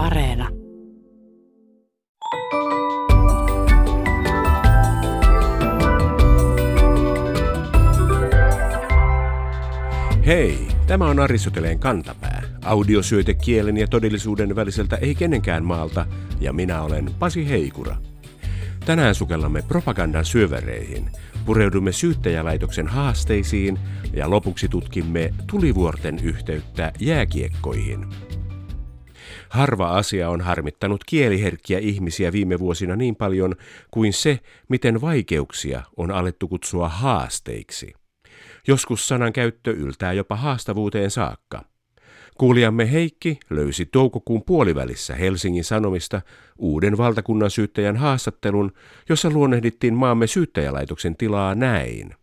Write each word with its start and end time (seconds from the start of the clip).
Areena. 0.00 0.48
Hei, 10.26 10.68
tämä 10.86 11.06
on 11.06 11.20
Aristoteleen 11.20 11.78
kantapää. 11.78 12.42
Audiosyöte 12.64 13.34
kielen 13.34 13.76
ja 13.76 13.86
todellisuuden 13.86 14.56
väliseltä 14.56 14.96
ei 14.96 15.14
kenenkään 15.14 15.64
maalta, 15.64 16.06
ja 16.40 16.52
minä 16.52 16.82
olen 16.82 17.10
Pasi 17.18 17.48
Heikura. 17.48 17.96
Tänään 18.84 19.14
sukellamme 19.14 19.62
propagandan 19.68 20.24
syövereihin, 20.24 21.10
pureudumme 21.46 21.92
syyttäjälaitoksen 21.92 22.86
haasteisiin 22.86 23.78
ja 24.12 24.30
lopuksi 24.30 24.68
tutkimme 24.68 25.34
tulivuorten 25.46 26.18
yhteyttä 26.18 26.92
jääkiekkoihin. 27.00 28.06
Harva 29.50 29.96
asia 29.96 30.30
on 30.30 30.40
harmittanut 30.40 31.04
kieliherkkiä 31.04 31.78
ihmisiä 31.78 32.32
viime 32.32 32.58
vuosina 32.58 32.96
niin 32.96 33.16
paljon 33.16 33.54
kuin 33.90 34.12
se, 34.12 34.38
miten 34.68 35.00
vaikeuksia 35.00 35.82
on 35.96 36.10
alettu 36.10 36.48
kutsua 36.48 36.88
haasteiksi. 36.88 37.92
Joskus 38.68 39.08
sanan 39.08 39.32
käyttö 39.32 39.70
yltää 39.70 40.12
jopa 40.12 40.36
haastavuuteen 40.36 41.10
saakka. 41.10 41.64
Kuulijamme 42.38 42.92
Heikki 42.92 43.40
löysi 43.50 43.86
toukokuun 43.86 44.42
puolivälissä 44.44 45.14
Helsingin 45.14 45.64
Sanomista 45.64 46.22
uuden 46.58 46.98
valtakunnan 46.98 47.50
syyttäjän 47.50 47.96
haastattelun, 47.96 48.72
jossa 49.08 49.30
luonnehdittiin 49.30 49.94
maamme 49.94 50.26
syyttäjälaitoksen 50.26 51.16
tilaa 51.16 51.54
näin. 51.54 52.14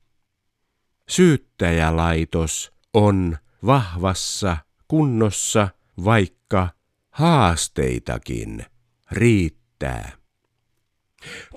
Syyttäjälaitos 1.10 2.72
on 2.94 3.38
vahvassa 3.66 4.58
kunnossa, 4.88 5.70
vaikka 6.06 6.77
haasteitakin 7.18 8.66
riittää. 9.12 10.12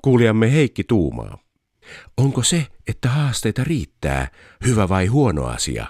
Kuulijamme 0.03 0.51
Heikki 0.51 0.83
tuumaa. 0.83 1.37
Onko 2.17 2.43
se, 2.43 2.67
että 2.87 3.09
haasteita 3.09 3.63
riittää, 3.63 4.27
hyvä 4.65 4.89
vai 4.89 5.07
huono 5.07 5.45
asia? 5.45 5.87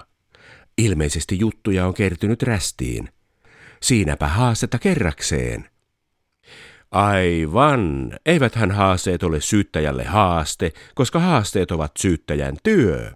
Ilmeisesti 0.78 1.38
juttuja 1.38 1.86
on 1.86 1.94
kertynyt 1.94 2.42
rästiin. 2.42 3.08
Siinäpä 3.82 4.28
haastetta 4.28 4.78
kerrakseen. 4.78 5.68
Aivan, 6.90 8.12
eiväthän 8.26 8.70
haasteet 8.70 9.22
ole 9.22 9.40
syyttäjälle 9.40 10.04
haaste, 10.04 10.72
koska 10.94 11.20
haasteet 11.20 11.70
ovat 11.70 11.92
syyttäjän 11.98 12.56
työ. 12.62 13.12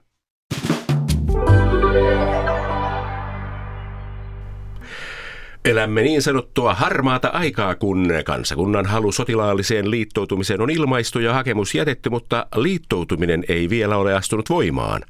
Elämme 5.67 6.03
niin 6.03 6.23
sanottua 6.23 6.75
harmaata 6.75 7.29
aikaa, 7.29 7.75
kun 7.75 8.09
kansakunnan 8.25 8.87
halu 8.87 9.13
sotilaalliseen 9.13 9.91
liittoutumiseen 9.91 10.61
on 10.61 10.71
ilmaistu 10.71 11.19
ja 11.19 11.35
hakemus 11.35 11.75
jätetty, 11.75 12.11
mutta 12.11 12.47
liittoutuminen 12.57 13.45
ei 13.49 13.71
vielä 13.71 13.97
ole 13.97 14.15
astunut 14.15 14.51
voimaan. 14.51 15.03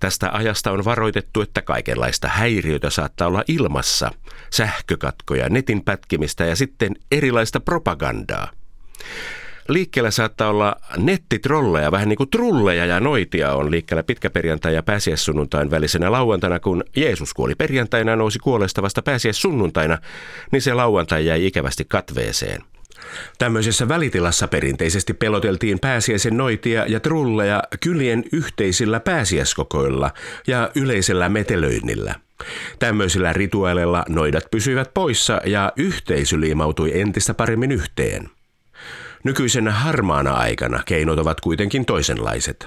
Tästä 0.00 0.30
ajasta 0.32 0.70
on 0.72 0.84
varoitettu, 0.84 1.40
että 1.40 1.62
kaikenlaista 1.62 2.28
häiriötä 2.28 2.90
saattaa 2.90 3.28
olla 3.28 3.44
ilmassa, 3.48 4.10
sähkökatkoja, 4.50 5.48
netin 5.48 5.84
pätkimistä 5.84 6.44
ja 6.44 6.56
sitten 6.56 6.94
erilaista 7.12 7.60
propagandaa. 7.60 8.48
Liikkeellä 9.68 10.10
saattaa 10.10 10.48
olla 10.48 10.76
nettitrolleja, 10.96 11.92
vähän 11.92 12.08
niin 12.08 12.16
kuin 12.16 12.30
trulleja 12.30 12.86
ja 12.86 13.00
noitia 13.00 13.54
on 13.54 13.70
liikkeellä 13.70 14.02
pitkäperjantai 14.02 14.74
ja 14.74 14.82
pääsiäissunnuntain 14.82 15.70
välisenä 15.70 16.12
lauantaina, 16.12 16.60
kun 16.60 16.84
Jeesus 16.96 17.34
kuoli 17.34 17.54
perjantaina 17.54 18.16
nousi 18.16 18.38
kuolesta 18.38 18.82
vasta 18.82 19.02
pääsiäissunnuntaina, 19.02 19.98
niin 20.52 20.62
se 20.62 20.74
lauantai 20.74 21.26
jäi 21.26 21.46
ikävästi 21.46 21.84
katveeseen. 21.88 22.62
Tämmöisessä 23.38 23.88
välitilassa 23.88 24.48
perinteisesti 24.48 25.14
peloteltiin 25.14 25.78
pääsiäisen 25.80 26.36
noitia 26.36 26.86
ja 26.86 27.00
trulleja 27.00 27.62
kylien 27.80 28.24
yhteisillä 28.32 29.00
pääsiäiskokoilla 29.00 30.10
ja 30.46 30.70
yleisellä 30.74 31.28
metelöinnillä. 31.28 32.14
Tämmöisillä 32.78 33.32
rituaaleilla 33.32 34.04
noidat 34.08 34.44
pysyivät 34.50 34.94
poissa 34.94 35.40
ja 35.44 35.72
yhteisö 35.76 36.40
liimautui 36.40 37.00
entistä 37.00 37.34
paremmin 37.34 37.72
yhteen. 37.72 38.30
Nykyisenä 39.24 39.72
harmaana 39.72 40.32
aikana 40.32 40.82
keinot 40.86 41.18
ovat 41.18 41.40
kuitenkin 41.40 41.84
toisenlaiset. 41.84 42.66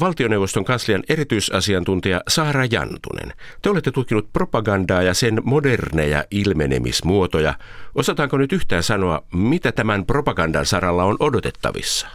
Valtioneuvoston 0.00 0.64
kanslian 0.64 1.02
erityisasiantuntija 1.08 2.20
Saara 2.28 2.64
Jantunen. 2.64 3.32
Te 3.62 3.70
olette 3.70 3.90
tutkinut 3.90 4.32
propagandaa 4.32 5.02
ja 5.02 5.14
sen 5.14 5.40
moderneja 5.44 6.24
ilmenemismuotoja. 6.30 7.54
Osataanko 7.94 8.36
nyt 8.36 8.52
yhtään 8.52 8.82
sanoa, 8.82 9.22
mitä 9.32 9.72
tämän 9.72 10.06
propagandan 10.06 10.66
saralla 10.66 11.04
on 11.04 11.16
odotettavissa? 11.20 12.06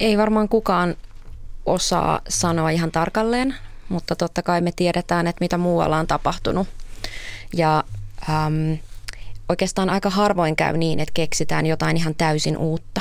Ei 0.00 0.18
varmaan 0.18 0.48
kukaan 0.48 0.94
osaa 1.66 2.20
sanoa 2.28 2.70
ihan 2.70 2.92
tarkalleen, 2.92 3.54
mutta 3.88 4.16
totta 4.16 4.42
kai 4.42 4.60
me 4.60 4.72
tiedetään, 4.76 5.26
että 5.26 5.44
mitä 5.44 5.58
muualla 5.58 5.98
on 5.98 6.06
tapahtunut. 6.06 6.68
Ja 7.54 7.84
ähm, 8.28 8.72
oikeastaan 9.48 9.90
aika 9.90 10.10
harvoin 10.10 10.56
käy 10.56 10.76
niin, 10.76 11.00
että 11.00 11.12
keksitään 11.14 11.66
jotain 11.66 11.96
ihan 11.96 12.14
täysin 12.14 12.56
uutta, 12.58 13.00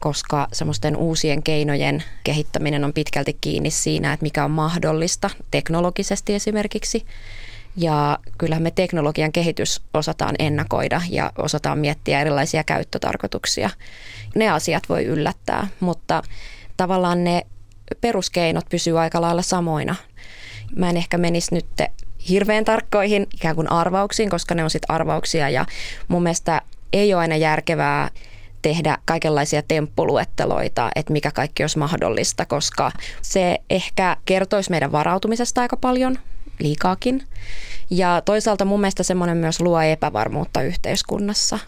koska 0.00 0.48
semmoisten 0.52 0.96
uusien 0.96 1.42
keinojen 1.42 2.02
kehittäminen 2.24 2.84
on 2.84 2.92
pitkälti 2.92 3.36
kiinni 3.40 3.70
siinä, 3.70 4.12
että 4.12 4.24
mikä 4.24 4.44
on 4.44 4.50
mahdollista 4.50 5.30
teknologisesti 5.50 6.34
esimerkiksi. 6.34 7.06
Ja 7.76 8.18
kyllähän 8.38 8.62
me 8.62 8.70
teknologian 8.70 9.32
kehitys 9.32 9.82
osataan 9.94 10.34
ennakoida 10.38 11.00
ja 11.10 11.32
osataan 11.38 11.78
miettiä 11.78 12.20
erilaisia 12.20 12.64
käyttötarkoituksia. 12.64 13.70
Ne 14.34 14.50
asiat 14.50 14.88
voi 14.88 15.04
yllättää, 15.04 15.68
mutta 15.80 16.22
tavallaan 16.76 17.24
ne 17.24 17.46
peruskeinot 18.00 18.64
pysyy 18.70 19.00
aika 19.00 19.20
lailla 19.20 19.42
samoina. 19.42 19.94
Mä 20.76 20.90
en 20.90 20.96
ehkä 20.96 21.18
menisi 21.18 21.54
nyt 21.54 21.66
hirveän 22.28 22.64
tarkkoihin 22.64 23.26
ikään 23.34 23.56
kuin 23.56 23.72
arvauksiin, 23.72 24.30
koska 24.30 24.54
ne 24.54 24.64
on 24.64 24.70
sitten 24.70 24.94
arvauksia 24.94 25.48
ja 25.48 25.66
mun 26.08 26.22
mielestä 26.22 26.62
ei 26.92 27.14
ole 27.14 27.20
aina 27.20 27.36
järkevää 27.36 28.10
tehdä 28.62 28.98
kaikenlaisia 29.04 29.62
temppuluetteloita, 29.68 30.90
että 30.96 31.12
mikä 31.12 31.30
kaikki 31.30 31.62
olisi 31.62 31.78
mahdollista, 31.78 32.46
koska 32.46 32.92
se 33.22 33.58
ehkä 33.70 34.16
kertoisi 34.24 34.70
meidän 34.70 34.92
varautumisesta 34.92 35.60
aika 35.60 35.76
paljon, 35.76 36.18
liikaakin. 36.58 37.22
Ja 37.90 38.22
toisaalta 38.24 38.64
mun 38.64 38.80
mielestä 38.80 39.02
semmoinen 39.02 39.36
myös 39.36 39.60
luo 39.60 39.80
epävarmuutta 39.80 40.62
yhteiskunnassa, 40.62 41.58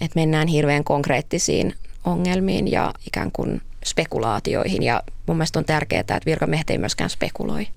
että 0.00 0.20
mennään 0.20 0.48
hirveän 0.48 0.84
konkreettisiin 0.84 1.74
ongelmiin 2.04 2.70
ja 2.70 2.92
ikään 3.06 3.32
kuin 3.32 3.62
spekulaatioihin. 3.84 4.82
Ja 4.82 5.02
mun 5.26 5.36
mielestä 5.36 5.58
on 5.58 5.64
tärkeää, 5.64 6.00
että 6.00 6.20
virkamiehet 6.26 6.70
ei 6.70 6.78
myöskään 6.78 7.10
spekuloi. 7.10 7.68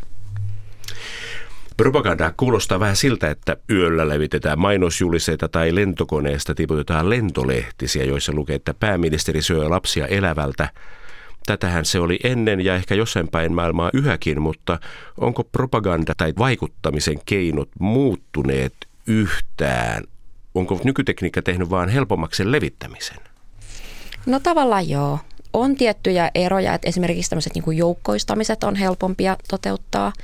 Propaganda 1.84 2.34
kuulostaa 2.38 2.80
vähän 2.80 2.96
siltä, 2.96 3.30
että 3.30 3.58
yöllä 3.70 4.08
levitetään 4.10 4.60
mainosjuliseita 4.60 5.48
tai 5.48 5.76
lentokoneesta 5.76 6.56
tiputetaan 6.56 7.10
lentolehtisiä, 7.10 8.04
joissa 8.04 8.34
lukee, 8.34 8.56
että 8.56 8.74
pääministeri 8.74 9.42
syö 9.42 9.70
lapsia 9.70 10.08
elävältä. 10.08 10.70
Tätähän 11.46 11.86
se 11.86 12.00
oli 12.00 12.20
ennen 12.24 12.62
ja 12.62 12.76
ehkä 12.76 12.96
jossain 12.96 13.28
päin 13.28 13.54
maailmaa 13.54 13.90
yhäkin, 13.94 14.42
mutta 14.42 14.80
onko 15.18 15.44
propaganda 15.44 16.14
tai 16.18 16.34
vaikuttamisen 16.38 17.18
keinot 17.26 17.70
muuttuneet 17.80 18.74
yhtään? 19.08 20.04
Onko 20.56 20.80
nykytekniikka 20.84 21.42
tehnyt 21.42 21.70
vain 21.70 21.90
helpommaksi 21.90 22.38
sen 22.38 22.52
levittämisen? 22.52 23.18
No 24.26 24.40
tavallaan 24.40 24.90
joo. 24.90 25.20
On 25.54 25.76
tiettyjä 25.76 26.32
eroja, 26.36 26.74
että 26.74 26.90
esimerkiksi 26.90 27.30
tämmöiset 27.30 27.56
niin 27.56 27.78
joukkoistamiset 27.78 28.64
on 28.64 28.76
helpompia 28.76 29.38
toteuttaa– 29.50 30.14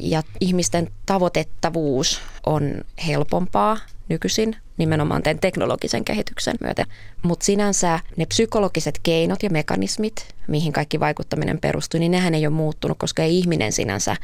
ja 0.00 0.22
ihmisten 0.40 0.90
tavoitettavuus 1.06 2.20
on 2.46 2.84
helpompaa 3.06 3.78
nykyisin 4.08 4.56
nimenomaan 4.76 5.22
tämän 5.22 5.38
teknologisen 5.38 6.04
kehityksen 6.04 6.56
myötä. 6.60 6.86
Mutta 7.22 7.44
sinänsä 7.44 8.00
ne 8.16 8.26
psykologiset 8.26 9.00
keinot 9.02 9.42
ja 9.42 9.50
mekanismit, 9.50 10.34
mihin 10.46 10.72
kaikki 10.72 11.00
vaikuttaminen 11.00 11.58
perustuu, 11.58 12.00
niin 12.00 12.12
nehän 12.12 12.34
ei 12.34 12.46
ole 12.46 12.54
muuttunut, 12.54 12.98
koska 12.98 13.22
ei 13.22 13.38
ihminen 13.38 13.72
sinänsä 13.72 14.16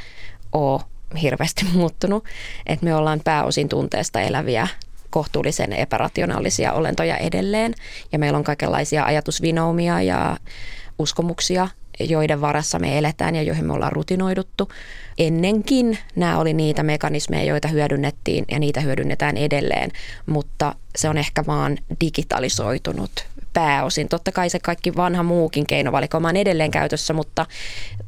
ole 0.53 0.81
hirveästi 1.23 1.65
muuttunut. 1.75 2.25
Että 2.67 2.85
me 2.85 2.95
ollaan 2.95 3.21
pääosin 3.25 3.69
tunteesta 3.69 4.21
eläviä 4.21 4.69
kohtuullisen 5.11 5.73
epärationaalisia 5.73 6.73
olentoja 6.73 7.17
edelleen. 7.17 7.75
Ja 8.13 8.19
meillä 8.19 8.37
on 8.37 8.45
kaikenlaisia 8.45 9.05
ajatusvinoumia 9.05 10.03
ja 10.03 10.37
uskomuksia, 10.99 11.69
joiden 12.05 12.41
varassa 12.41 12.79
me 12.79 12.99
eletään 12.99 13.37
ja 13.37 13.43
joihin 13.43 13.67
me 13.67 13.73
ollaan 13.73 13.93
rutinoiduttu. 13.93 14.69
Ennenkin 15.19 15.99
nämä 16.17 16.39
oli 16.39 16.55
niitä 16.55 16.83
mekanismeja, 16.83 17.45
joita 17.45 17.69
hyödynnettiin 17.69 18.45
ja 18.51 18.59
niitä 18.59 18.81
hyödynnetään 18.81 19.37
edelleen, 19.37 19.91
mutta 20.27 20.75
se 20.97 21.09
on 21.09 21.19
ehkä 21.19 21.47
vaan 21.47 21.79
digitalisoitunut 22.01 23.11
pääosin. 23.53 24.09
Totta 24.09 24.33
kai 24.33 24.51
se 24.51 24.59
kaikki 24.59 24.97
vanha 24.97 25.23
muukin 25.23 25.67
keinovalikoima 25.67 26.29
on 26.29 26.37
edelleen 26.37 26.71
käytössä, 26.71 27.15
mutta 27.15 27.47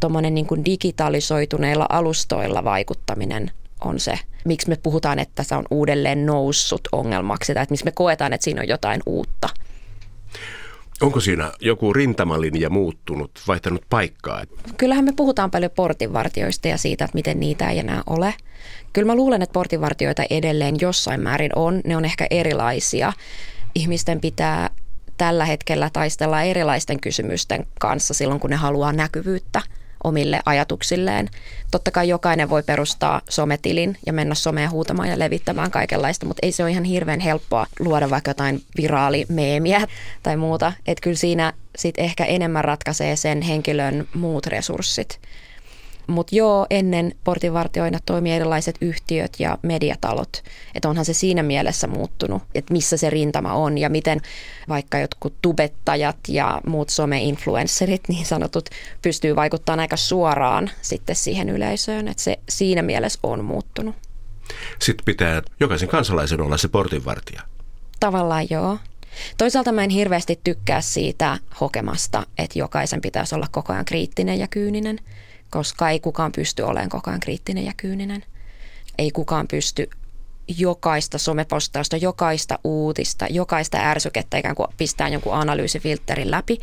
tuommoinen 0.00 0.34
niin 0.34 0.64
digitalisoituneilla 0.64 1.86
alustoilla 1.88 2.64
vaikuttaminen 2.64 3.50
on 3.84 4.00
se, 4.00 4.18
miksi 4.44 4.68
me 4.68 4.76
puhutaan, 4.82 5.18
että 5.18 5.42
se 5.42 5.54
on 5.54 5.64
uudelleen 5.70 6.26
noussut 6.26 6.88
ongelmaksi 6.92 7.54
tai 7.54 7.62
että 7.62 7.72
miksi 7.72 7.84
me 7.84 7.92
koetaan, 7.92 8.32
että 8.32 8.44
siinä 8.44 8.60
on 8.60 8.68
jotain 8.68 9.00
uutta. 9.06 9.48
Onko 11.02 11.20
siinä 11.20 11.52
joku 11.60 11.92
rintamalinja 11.92 12.70
muuttunut, 12.70 13.30
vaihtanut 13.48 13.82
paikkaa? 13.90 14.42
Kyllähän 14.76 15.04
me 15.04 15.12
puhutaan 15.16 15.50
paljon 15.50 15.70
portinvartioista 15.70 16.68
ja 16.68 16.78
siitä, 16.78 17.04
että 17.04 17.14
miten 17.14 17.40
niitä 17.40 17.70
ei 17.70 17.78
enää 17.78 18.02
ole. 18.06 18.34
Kyllä 18.92 19.06
mä 19.06 19.14
luulen, 19.14 19.42
että 19.42 19.52
portinvartioita 19.52 20.22
edelleen 20.30 20.76
jossain 20.80 21.20
määrin 21.20 21.50
on. 21.56 21.80
Ne 21.84 21.96
on 21.96 22.04
ehkä 22.04 22.26
erilaisia. 22.30 23.12
Ihmisten 23.74 24.20
pitää 24.20 24.70
tällä 25.16 25.44
hetkellä 25.44 25.90
taistella 25.92 26.42
erilaisten 26.42 27.00
kysymysten 27.00 27.66
kanssa 27.80 28.14
silloin, 28.14 28.40
kun 28.40 28.50
ne 28.50 28.56
haluaa 28.56 28.92
näkyvyyttä 28.92 29.62
omille 30.04 30.40
ajatuksilleen. 30.46 31.28
Totta 31.70 31.90
kai 31.90 32.08
jokainen 32.08 32.50
voi 32.50 32.62
perustaa 32.62 33.20
sometilin 33.28 33.98
ja 34.06 34.12
mennä 34.12 34.34
someen 34.34 34.70
huutamaan 34.70 35.08
ja 35.08 35.18
levittämään 35.18 35.70
kaikenlaista, 35.70 36.26
mutta 36.26 36.46
ei 36.46 36.52
se 36.52 36.62
ole 36.62 36.70
ihan 36.70 36.84
hirveän 36.84 37.20
helppoa 37.20 37.66
luoda 37.78 38.10
vaikka 38.10 38.30
jotain 38.30 38.62
viraalimeemiä 38.76 39.86
tai 40.22 40.36
muuta. 40.36 40.72
Että 40.86 41.02
kyllä 41.02 41.16
siinä 41.16 41.52
sit 41.76 41.98
ehkä 41.98 42.24
enemmän 42.24 42.64
ratkaisee 42.64 43.16
sen 43.16 43.42
henkilön 43.42 44.08
muut 44.14 44.46
resurssit. 44.46 45.20
Mutta 46.12 46.36
joo, 46.36 46.66
ennen 46.70 47.14
portinvartioina 47.24 47.98
toimii 48.06 48.32
erilaiset 48.32 48.76
yhtiöt 48.80 49.32
ja 49.38 49.58
mediatalot. 49.62 50.42
Että 50.74 50.88
onhan 50.88 51.04
se 51.04 51.12
siinä 51.12 51.42
mielessä 51.42 51.86
muuttunut, 51.86 52.42
että 52.54 52.72
missä 52.72 52.96
se 52.96 53.10
rintama 53.10 53.52
on 53.52 53.78
ja 53.78 53.88
miten 53.88 54.20
vaikka 54.68 54.98
jotkut 54.98 55.34
tubettajat 55.42 56.16
ja 56.28 56.60
muut 56.66 56.88
some-influencerit 56.88 58.00
niin 58.08 58.26
sanotut 58.26 58.68
pystyy 59.02 59.36
vaikuttamaan 59.36 59.80
aika 59.80 59.96
suoraan 59.96 60.70
sitten 60.82 61.16
siihen 61.16 61.48
yleisöön. 61.48 62.08
Että 62.08 62.22
se 62.22 62.38
siinä 62.48 62.82
mielessä 62.82 63.18
on 63.22 63.44
muuttunut. 63.44 63.94
Sitten 64.80 65.04
pitää 65.04 65.42
jokaisen 65.60 65.88
kansalaisen 65.88 66.40
olla 66.40 66.56
se 66.56 66.68
portinvartija. 66.68 67.42
Tavallaan 68.00 68.46
joo. 68.50 68.78
Toisaalta 69.38 69.72
mä 69.72 69.84
en 69.84 69.90
hirveästi 69.90 70.40
tykkää 70.44 70.80
siitä 70.80 71.38
hokemasta, 71.60 72.26
että 72.38 72.58
jokaisen 72.58 73.00
pitäisi 73.00 73.34
olla 73.34 73.46
koko 73.50 73.72
ajan 73.72 73.84
kriittinen 73.84 74.38
ja 74.38 74.48
kyyninen– 74.48 74.98
koska 75.52 75.90
ei 75.90 76.00
kukaan 76.00 76.32
pysty 76.32 76.62
olemaan 76.62 76.88
koko 76.88 77.10
ajan 77.10 77.20
kriittinen 77.20 77.64
ja 77.64 77.72
kyyninen. 77.76 78.24
Ei 78.98 79.10
kukaan 79.10 79.48
pysty 79.48 79.90
jokaista 80.58 81.18
somepostausta, 81.18 81.96
jokaista 81.96 82.58
uutista, 82.64 83.26
jokaista 83.30 83.78
ärsykettä 83.78 84.38
ikään 84.38 84.54
kuin 84.54 84.68
pistää 84.76 85.08
jonkun 85.08 85.34
analyysifilterin 85.34 86.30
läpi 86.30 86.58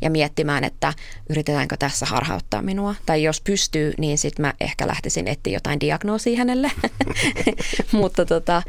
ja 0.00 0.10
miettimään, 0.10 0.64
että 0.64 0.92
yritetäänkö 1.30 1.76
tässä 1.76 2.06
harhauttaa 2.06 2.62
minua. 2.62 2.94
Tai 3.06 3.22
jos 3.22 3.40
pystyy, 3.40 3.94
niin 3.98 4.18
sitten 4.18 4.42
mä 4.42 4.54
ehkä 4.60 4.86
lähtisin 4.86 5.28
etsiä 5.28 5.52
jotain 5.52 5.80
diagnoosia 5.80 6.38
hänelle. 6.38 6.70
Mutta 7.92 8.24
tota, 8.24 8.62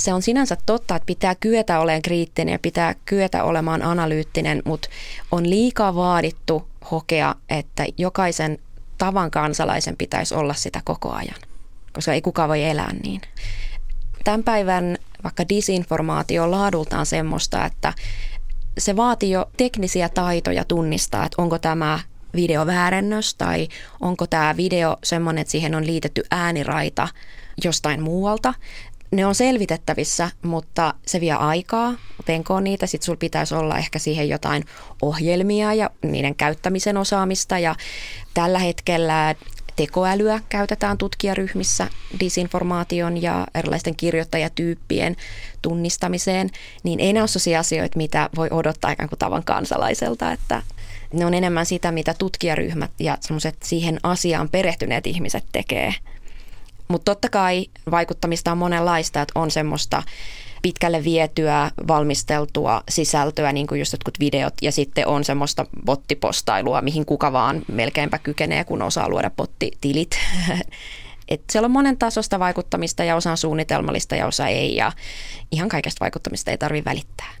se 0.00 0.14
on 0.14 0.22
sinänsä 0.22 0.56
totta, 0.66 0.96
että 0.96 1.06
pitää 1.06 1.34
kyetä 1.34 1.80
olemaan 1.80 2.02
kriittinen 2.02 2.52
ja 2.52 2.58
pitää 2.58 2.94
kyetä 3.04 3.44
olemaan 3.44 3.82
analyyttinen, 3.82 4.62
mutta 4.64 4.88
on 5.30 5.50
liikaa 5.50 5.94
vaadittu 5.94 6.68
hokea, 6.90 7.34
että 7.48 7.86
jokaisen 7.98 8.58
tavan 8.98 9.30
kansalaisen 9.30 9.96
pitäisi 9.96 10.34
olla 10.34 10.54
sitä 10.54 10.80
koko 10.84 11.12
ajan, 11.12 11.40
koska 11.92 12.12
ei 12.12 12.22
kukaan 12.22 12.48
voi 12.48 12.64
elää 12.64 12.92
niin. 13.02 13.20
Tämän 14.24 14.44
päivän 14.44 14.98
vaikka 15.24 15.48
disinformaatio 15.48 16.50
laadultaan 16.50 17.06
semmoista, 17.06 17.64
että 17.64 17.92
se 18.78 18.96
vaatii 18.96 19.30
jo 19.30 19.50
teknisiä 19.56 20.08
taitoja 20.08 20.64
tunnistaa, 20.64 21.24
että 21.24 21.42
onko 21.42 21.58
tämä 21.58 21.98
videoväärennös 22.34 23.34
tai 23.34 23.68
onko 24.00 24.26
tämä 24.26 24.56
video 24.56 24.96
semmoinen, 25.04 25.42
että 25.42 25.52
siihen 25.52 25.74
on 25.74 25.86
liitetty 25.86 26.22
ääniraita 26.30 27.08
jostain 27.64 28.02
muualta 28.02 28.54
ne 29.10 29.26
on 29.26 29.34
selvitettävissä, 29.34 30.30
mutta 30.42 30.94
se 31.06 31.20
vie 31.20 31.32
aikaa. 31.32 31.94
Penkoon 32.26 32.64
niitä, 32.64 32.86
sitten 32.86 33.06
sulla 33.06 33.16
pitäisi 33.16 33.54
olla 33.54 33.78
ehkä 33.78 33.98
siihen 33.98 34.28
jotain 34.28 34.64
ohjelmia 35.02 35.74
ja 35.74 35.90
niiden 36.02 36.34
käyttämisen 36.34 36.96
osaamista. 36.96 37.58
Ja 37.58 37.74
tällä 38.34 38.58
hetkellä 38.58 39.34
tekoälyä 39.76 40.40
käytetään 40.48 40.98
tutkijaryhmissä 40.98 41.88
disinformaation 42.20 43.22
ja 43.22 43.46
erilaisten 43.54 43.96
kirjoittajatyyppien 43.96 45.16
tunnistamiseen, 45.62 46.50
niin 46.82 47.00
ei 47.00 47.12
ne 47.12 47.20
ole 47.20 47.28
sellaisia 47.28 47.60
asioita, 47.60 47.96
mitä 47.96 48.30
voi 48.36 48.48
odottaa 48.50 48.90
ikään 48.90 49.08
kuin 49.08 49.18
tavan 49.18 49.44
kansalaiselta, 49.44 50.32
että 50.32 50.62
ne 51.12 51.26
on 51.26 51.34
enemmän 51.34 51.66
sitä, 51.66 51.92
mitä 51.92 52.14
tutkijaryhmät 52.18 52.90
ja 52.98 53.18
semmoiset 53.20 53.56
siihen 53.62 53.98
asiaan 54.02 54.48
perehtyneet 54.48 55.06
ihmiset 55.06 55.44
tekee– 55.52 55.94
mutta 56.90 57.12
totta 57.12 57.28
kai 57.28 57.66
vaikuttamista 57.90 58.52
on 58.52 58.58
monenlaista, 58.58 59.22
että 59.22 59.40
on 59.40 59.50
semmoista 59.50 60.02
pitkälle 60.62 61.04
vietyä, 61.04 61.70
valmisteltua 61.88 62.82
sisältöä, 62.88 63.52
niin 63.52 63.66
kuin 63.66 63.78
just 63.78 63.92
jotkut 63.92 64.20
videot, 64.20 64.54
ja 64.62 64.72
sitten 64.72 65.06
on 65.06 65.24
semmoista 65.24 65.66
bottipostailua, 65.84 66.80
mihin 66.82 67.06
kuka 67.06 67.32
vaan 67.32 67.62
melkeinpä 67.72 68.18
kykenee, 68.18 68.64
kun 68.64 68.82
osaa 68.82 69.08
luoda 69.08 69.30
bottitilit. 69.30 70.18
Et 71.28 71.42
siellä 71.52 71.66
on 71.66 71.70
monen 71.70 71.98
tasosta 71.98 72.38
vaikuttamista 72.38 73.04
ja 73.04 73.16
osa 73.16 73.30
on 73.30 73.36
suunnitelmallista 73.36 74.16
ja 74.16 74.26
osa 74.26 74.46
ei, 74.46 74.76
ja 74.76 74.92
ihan 75.52 75.68
kaikesta 75.68 76.00
vaikuttamista 76.00 76.50
ei 76.50 76.58
tarvitse 76.58 76.90
välittää. 76.90 77.39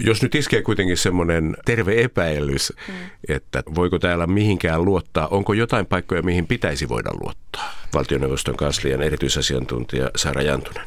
Jos 0.00 0.22
nyt 0.22 0.34
iskee 0.34 0.62
kuitenkin 0.62 0.96
semmoinen 0.96 1.56
terve 1.64 2.02
epäilys, 2.02 2.72
mm. 2.88 2.94
että 3.28 3.62
voiko 3.74 3.98
täällä 3.98 4.26
mihinkään 4.26 4.84
luottaa, 4.84 5.28
onko 5.28 5.52
jotain 5.52 5.86
paikkoja, 5.86 6.22
mihin 6.22 6.46
pitäisi 6.46 6.88
voida 6.88 7.10
luottaa? 7.20 7.72
Valtioneuvoston 7.94 8.56
kanslian 8.56 9.02
erityisasiantuntija 9.02 10.10
Sara 10.16 10.42
Jantunen. 10.42 10.86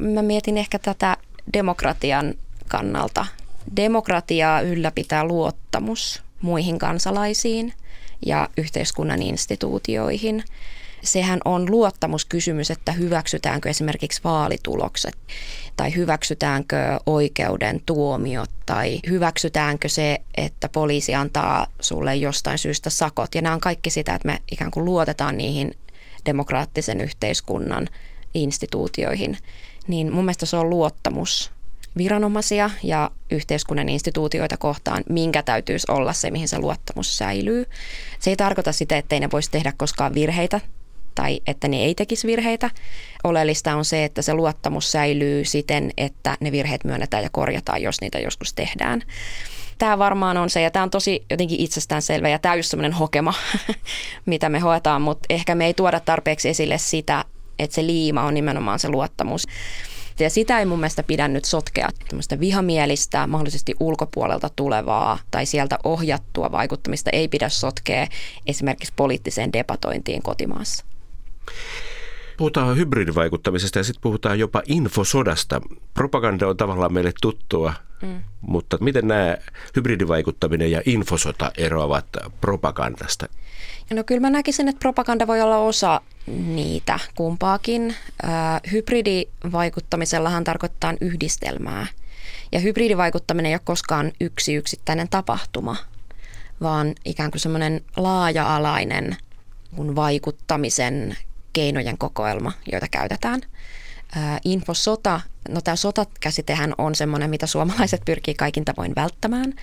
Mä 0.00 0.22
mietin 0.22 0.58
ehkä 0.58 0.78
tätä 0.78 1.16
demokratian 1.52 2.34
kannalta. 2.68 3.26
Demokratiaa 3.76 4.60
ylläpitää 4.60 5.24
luottamus 5.24 6.22
muihin 6.40 6.78
kansalaisiin 6.78 7.72
ja 8.26 8.48
yhteiskunnan 8.56 9.22
instituutioihin– 9.22 10.44
sehän 11.02 11.40
on 11.44 11.70
luottamuskysymys, 11.70 12.70
että 12.70 12.92
hyväksytäänkö 12.92 13.68
esimerkiksi 13.68 14.20
vaalitulokset 14.24 15.16
tai 15.76 15.94
hyväksytäänkö 15.94 17.00
oikeuden 17.06 17.80
tuomiot 17.86 18.50
tai 18.66 19.00
hyväksytäänkö 19.08 19.88
se, 19.88 20.18
että 20.36 20.68
poliisi 20.68 21.14
antaa 21.14 21.66
sulle 21.80 22.16
jostain 22.16 22.58
syystä 22.58 22.90
sakot. 22.90 23.34
Ja 23.34 23.42
nämä 23.42 23.54
on 23.54 23.60
kaikki 23.60 23.90
sitä, 23.90 24.14
että 24.14 24.28
me 24.28 24.38
ikään 24.52 24.70
kuin 24.70 24.84
luotetaan 24.84 25.38
niihin 25.38 25.74
demokraattisen 26.26 27.00
yhteiskunnan 27.00 27.88
instituutioihin. 28.34 29.38
Niin 29.88 30.12
mun 30.12 30.24
mielestä 30.24 30.46
se 30.46 30.56
on 30.56 30.70
luottamus 30.70 31.52
viranomaisia 31.96 32.70
ja 32.82 33.10
yhteiskunnan 33.30 33.88
instituutioita 33.88 34.56
kohtaan, 34.56 35.02
minkä 35.08 35.42
täytyisi 35.42 35.86
olla 35.92 36.12
se, 36.12 36.30
mihin 36.30 36.48
se 36.48 36.58
luottamus 36.58 37.18
säilyy. 37.18 37.66
Se 38.18 38.30
ei 38.30 38.36
tarkoita 38.36 38.72
sitä, 38.72 38.98
ettei 38.98 39.20
ne 39.20 39.30
voisi 39.32 39.50
tehdä 39.50 39.72
koskaan 39.76 40.14
virheitä 40.14 40.60
tai 41.14 41.40
että 41.46 41.68
ne 41.68 41.76
ei 41.84 41.94
tekisi 41.94 42.26
virheitä. 42.26 42.70
Oleellista 43.24 43.76
on 43.76 43.84
se, 43.84 44.04
että 44.04 44.22
se 44.22 44.34
luottamus 44.34 44.92
säilyy 44.92 45.44
siten, 45.44 45.90
että 45.96 46.36
ne 46.40 46.52
virheet 46.52 46.84
myönnetään 46.84 47.22
ja 47.22 47.30
korjataan, 47.32 47.82
jos 47.82 48.00
niitä 48.00 48.18
joskus 48.18 48.54
tehdään. 48.54 49.02
Tämä 49.78 49.98
varmaan 49.98 50.36
on 50.36 50.50
se, 50.50 50.60
ja 50.62 50.70
tämä 50.70 50.82
on 50.82 50.90
tosi 50.90 51.24
jotenkin 51.30 51.60
itsestäänselvä, 51.60 52.28
ja 52.28 52.38
tämä 52.38 52.52
on 52.52 52.58
just 52.58 52.70
semmoinen 52.70 52.92
hokema, 52.92 53.34
mitä 54.26 54.48
me 54.48 54.58
hoetaan, 54.58 55.02
mutta 55.02 55.26
ehkä 55.30 55.54
me 55.54 55.66
ei 55.66 55.74
tuoda 55.74 56.00
tarpeeksi 56.00 56.48
esille 56.48 56.78
sitä, 56.78 57.24
että 57.58 57.74
se 57.74 57.86
liima 57.86 58.22
on 58.22 58.34
nimenomaan 58.34 58.78
se 58.78 58.88
luottamus. 58.88 59.46
Ja 60.20 60.30
sitä 60.30 60.58
ei 60.58 60.64
mun 60.64 60.78
mielestä 60.78 61.02
pidä 61.02 61.28
nyt 61.28 61.44
sotkea 61.44 61.88
tämmöistä 62.08 62.40
vihamielistä, 62.40 63.26
mahdollisesti 63.26 63.74
ulkopuolelta 63.80 64.50
tulevaa 64.56 65.18
tai 65.30 65.46
sieltä 65.46 65.78
ohjattua 65.84 66.52
vaikuttamista 66.52 67.10
ei 67.10 67.28
pidä 67.28 67.48
sotkea 67.48 68.06
esimerkiksi 68.46 68.92
poliittiseen 68.96 69.52
debatointiin 69.52 70.22
kotimaassa. 70.22 70.84
Puhutaan 72.36 72.76
hybridivaikuttamisesta 72.76 73.78
ja 73.78 73.84
sitten 73.84 74.02
puhutaan 74.02 74.38
jopa 74.38 74.62
infosodasta. 74.66 75.60
Propaganda 75.94 76.48
on 76.48 76.56
tavallaan 76.56 76.92
meille 76.92 77.12
tuttua, 77.20 77.74
mm. 78.02 78.20
mutta 78.40 78.78
miten 78.80 79.08
nämä 79.08 79.36
hybridivaikuttaminen 79.76 80.70
ja 80.70 80.82
infosota 80.86 81.52
eroavat 81.58 82.06
propagandasta? 82.40 83.26
No 83.90 84.04
kyllä 84.04 84.20
mä 84.20 84.30
näkisin, 84.30 84.68
että 84.68 84.80
propaganda 84.80 85.26
voi 85.26 85.40
olla 85.40 85.58
osa 85.58 86.00
niitä 86.26 86.98
kumpaakin. 87.14 87.94
hybridivaikuttamisellahan 88.72 90.44
tarkoittaa 90.44 90.94
yhdistelmää. 91.00 91.86
Ja 92.52 92.60
hybridivaikuttaminen 92.60 93.50
ei 93.50 93.54
ole 93.54 93.60
koskaan 93.64 94.12
yksi 94.20 94.54
yksittäinen 94.54 95.08
tapahtuma, 95.08 95.76
vaan 96.62 96.94
ikään 97.04 97.30
kuin 97.30 97.40
semmoinen 97.40 97.80
laaja-alainen 97.96 99.16
kun 99.76 99.96
vaikuttamisen 99.96 101.16
keinojen 101.52 101.98
kokoelma, 101.98 102.52
joita 102.72 102.86
käytetään. 102.90 103.40
Infosota, 104.44 105.20
no 105.48 105.60
tämä 105.60 105.76
sotakäsitehän 105.76 106.74
on 106.78 106.94
semmoinen, 106.94 107.30
mitä 107.30 107.46
suomalaiset 107.46 108.02
pyrkii 108.04 108.34
kaikin 108.34 108.64
tavoin 108.64 108.92
välttämään. 108.96 109.54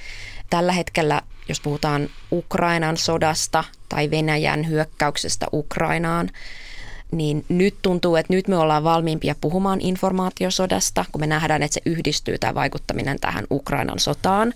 Tällä 0.49 0.71
hetkellä 0.71 1.21
jos 1.49 1.61
puhutaan 1.61 2.09
Ukrainan 2.31 2.97
sodasta 2.97 3.63
tai 3.89 4.11
Venäjän 4.11 4.67
hyökkäyksestä 4.67 5.45
Ukrainaan, 5.53 6.29
niin 7.11 7.45
nyt 7.49 7.75
tuntuu, 7.81 8.15
että 8.15 8.33
nyt 8.33 8.47
me 8.47 8.57
ollaan 8.57 8.83
valmiimpia 8.83 9.35
puhumaan 9.41 9.81
informaatiosodasta, 9.81 11.05
kun 11.11 11.21
me 11.21 11.27
nähdään, 11.27 11.63
että 11.63 11.73
se 11.73 11.81
yhdistyy 11.85 12.37
tämä 12.37 12.55
vaikuttaminen 12.55 13.19
tähän 13.19 13.45
Ukrainan 13.51 13.99
sotaan. 13.99 14.53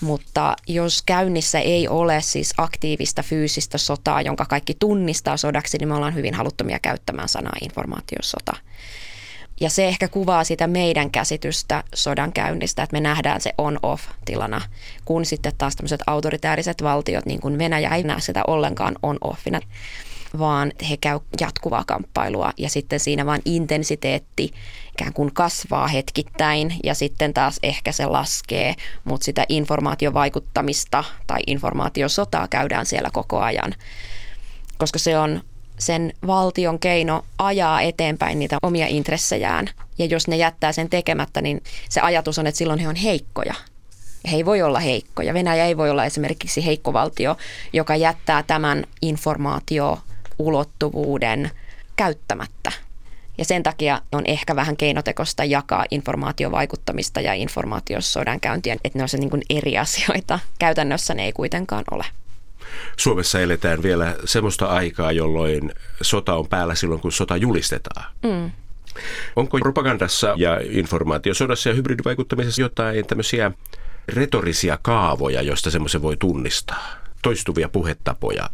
Mutta 0.00 0.56
jos 0.68 1.02
käynnissä 1.02 1.58
ei 1.58 1.88
ole 1.88 2.20
siis 2.20 2.54
aktiivista 2.58 3.22
fyysistä 3.22 3.78
sotaa, 3.78 4.22
jonka 4.22 4.44
kaikki 4.44 4.76
tunnistaa 4.78 5.36
sodaksi, 5.36 5.78
niin 5.78 5.88
me 5.88 5.94
ollaan 5.94 6.14
hyvin 6.14 6.34
haluttomia 6.34 6.78
käyttämään 6.78 7.28
sanaa 7.28 7.56
informaatiosota. 7.62 8.52
Ja 9.60 9.70
se 9.70 9.88
ehkä 9.88 10.08
kuvaa 10.08 10.44
sitä 10.44 10.66
meidän 10.66 11.10
käsitystä 11.10 11.84
sodan 11.94 12.32
käynnistä, 12.32 12.82
että 12.82 12.94
me 12.94 13.00
nähdään 13.00 13.40
se 13.40 13.54
on-off-tilana, 13.58 14.60
kun 15.04 15.24
sitten 15.24 15.52
taas 15.58 15.76
tämmöiset 15.76 16.00
autoritääriset 16.06 16.82
valtiot, 16.82 17.26
niin 17.26 17.40
kuin 17.40 17.58
Venäjä 17.58 17.94
ei 17.94 18.02
näe 18.02 18.20
sitä 18.20 18.42
ollenkaan 18.46 18.94
on-offina 19.02 19.60
vaan 20.38 20.72
he 20.90 20.96
käy 20.96 21.20
jatkuvaa 21.40 21.84
kamppailua 21.86 22.52
ja 22.58 22.68
sitten 22.68 23.00
siinä 23.00 23.26
vaan 23.26 23.40
intensiteetti 23.44 24.52
ikään 24.92 25.12
kuin 25.12 25.34
kasvaa 25.34 25.88
hetkittäin 25.88 26.74
ja 26.84 26.94
sitten 26.94 27.34
taas 27.34 27.58
ehkä 27.62 27.92
se 27.92 28.06
laskee, 28.06 28.74
mutta 29.04 29.24
sitä 29.24 29.44
informaatiovaikuttamista 29.48 31.04
tai 31.26 31.40
informaatiosotaa 31.46 32.48
käydään 32.48 32.86
siellä 32.86 33.10
koko 33.12 33.40
ajan, 33.40 33.74
koska 34.78 34.98
se 34.98 35.18
on 35.18 35.42
sen 35.78 36.12
valtion 36.26 36.78
keino 36.78 37.24
ajaa 37.38 37.80
eteenpäin 37.80 38.38
niitä 38.38 38.56
omia 38.62 38.86
intressejään. 38.86 39.66
Ja 39.98 40.04
jos 40.04 40.28
ne 40.28 40.36
jättää 40.36 40.72
sen 40.72 40.90
tekemättä, 40.90 41.42
niin 41.42 41.62
se 41.88 42.00
ajatus 42.00 42.38
on, 42.38 42.46
että 42.46 42.58
silloin 42.58 42.78
he 42.78 42.88
on 42.88 42.96
heikkoja. 42.96 43.54
He 44.30 44.36
ei 44.36 44.44
voi 44.44 44.62
olla 44.62 44.80
heikkoja. 44.80 45.34
Venäjä 45.34 45.64
ei 45.64 45.76
voi 45.76 45.90
olla 45.90 46.04
esimerkiksi 46.04 46.66
heikko 46.66 46.92
valtio, 46.92 47.36
joka 47.72 47.96
jättää 47.96 48.42
tämän 48.42 48.84
informaatio 49.02 49.98
ulottuvuuden 50.38 51.50
käyttämättä. 51.96 52.72
Ja 53.38 53.44
sen 53.44 53.62
takia 53.62 54.00
on 54.12 54.26
ehkä 54.26 54.56
vähän 54.56 54.76
keinotekosta 54.76 55.44
jakaa 55.44 55.84
informaatiovaikuttamista 55.90 57.20
ja 57.20 57.34
informaatiosodan 57.34 58.40
käyntiä, 58.40 58.76
että 58.84 58.98
ne 58.98 59.02
on 59.02 59.08
se 59.08 59.18
niin 59.18 59.30
kuin 59.30 59.42
eri 59.50 59.78
asioita. 59.84 60.38
Käytännössä 60.58 61.14
ne 61.14 61.24
ei 61.24 61.32
kuitenkaan 61.32 61.84
ole. 61.90 62.04
Suomessa 62.96 63.40
eletään 63.40 63.82
vielä 63.82 64.16
semmoista 64.24 64.66
aikaa, 64.66 65.12
jolloin 65.12 65.72
sota 66.02 66.34
on 66.34 66.48
päällä 66.48 66.74
silloin, 66.74 67.00
kun 67.00 67.12
sota 67.12 67.36
julistetaan. 67.36 68.12
Mm. 68.22 68.50
Onko 69.36 69.58
propagandassa 69.58 70.34
ja 70.36 70.60
informaatiosodassa 70.62 71.68
ja 71.68 71.74
hybridivaikuttamisessa 71.74 72.62
jotain 72.62 73.06
tämmöisiä 73.06 73.52
retorisia 74.08 74.78
kaavoja, 74.82 75.42
joista 75.42 75.70
semmoisen 75.70 76.02
voi 76.02 76.16
tunnistaa? 76.16 77.03
Toistuvia 77.24 77.68
puhetapoja, 77.68 78.50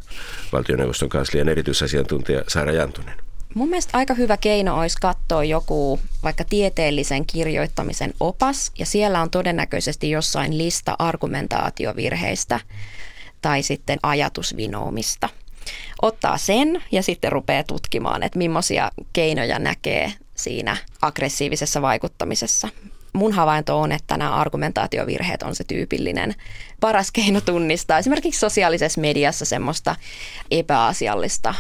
valtioneuvoston 0.53 1.09
kanslian 1.09 1.49
erityisasiantuntija 1.49 2.43
Saara 2.49 2.73
Jantunen? 2.73 3.15
Mun 3.55 3.69
mielestä 3.69 3.99
aika 3.99 4.15
hyvä 4.15 4.37
keino 4.37 4.79
olisi 4.79 4.97
katsoa 5.01 5.45
joku 5.45 6.01
vaikka 6.23 6.45
tieteellisen 6.45 7.27
kirjoittamisen 7.27 8.15
opas, 8.21 8.73
ja 8.79 8.87
siellä 8.87 9.23
on 9.23 9.31
todennäköisesti 9.31 10.11
jossain 10.11 10.59
lista 10.59 10.97
argumentaatiovirheistä 10.99 12.61
tai 13.43 13.63
sitten 13.63 13.99
ajatusvinoomista. 14.03 15.29
Ottaa 16.03 16.39
sen 16.39 16.83
ja 16.93 17.03
sitten 17.03 17.33
rupeaa 17.33 17.65
tutkimaan, 17.65 18.23
että 18.23 18.39
millaisia 18.39 18.91
keinoja 19.13 19.59
näkee 19.59 20.13
siinä 20.35 20.77
aggressiivisessa 21.03 21.83
vaikuttamisessa 21.83 22.69
mun 23.13 23.33
havainto 23.33 23.81
on, 23.81 23.93
että 23.93 24.17
nämä 24.17 24.35
argumentaatiovirheet 24.35 25.43
on 25.43 25.55
se 25.55 25.65
tyypillinen 25.65 26.35
paras 26.81 27.13
keino 27.13 27.41
tunnistaa. 27.41 27.99
Esimerkiksi 27.99 28.41
sosiaalisessa 28.41 29.01
mediassa 29.01 29.45
semmoista 29.45 29.97
epäasiallista 30.51 31.55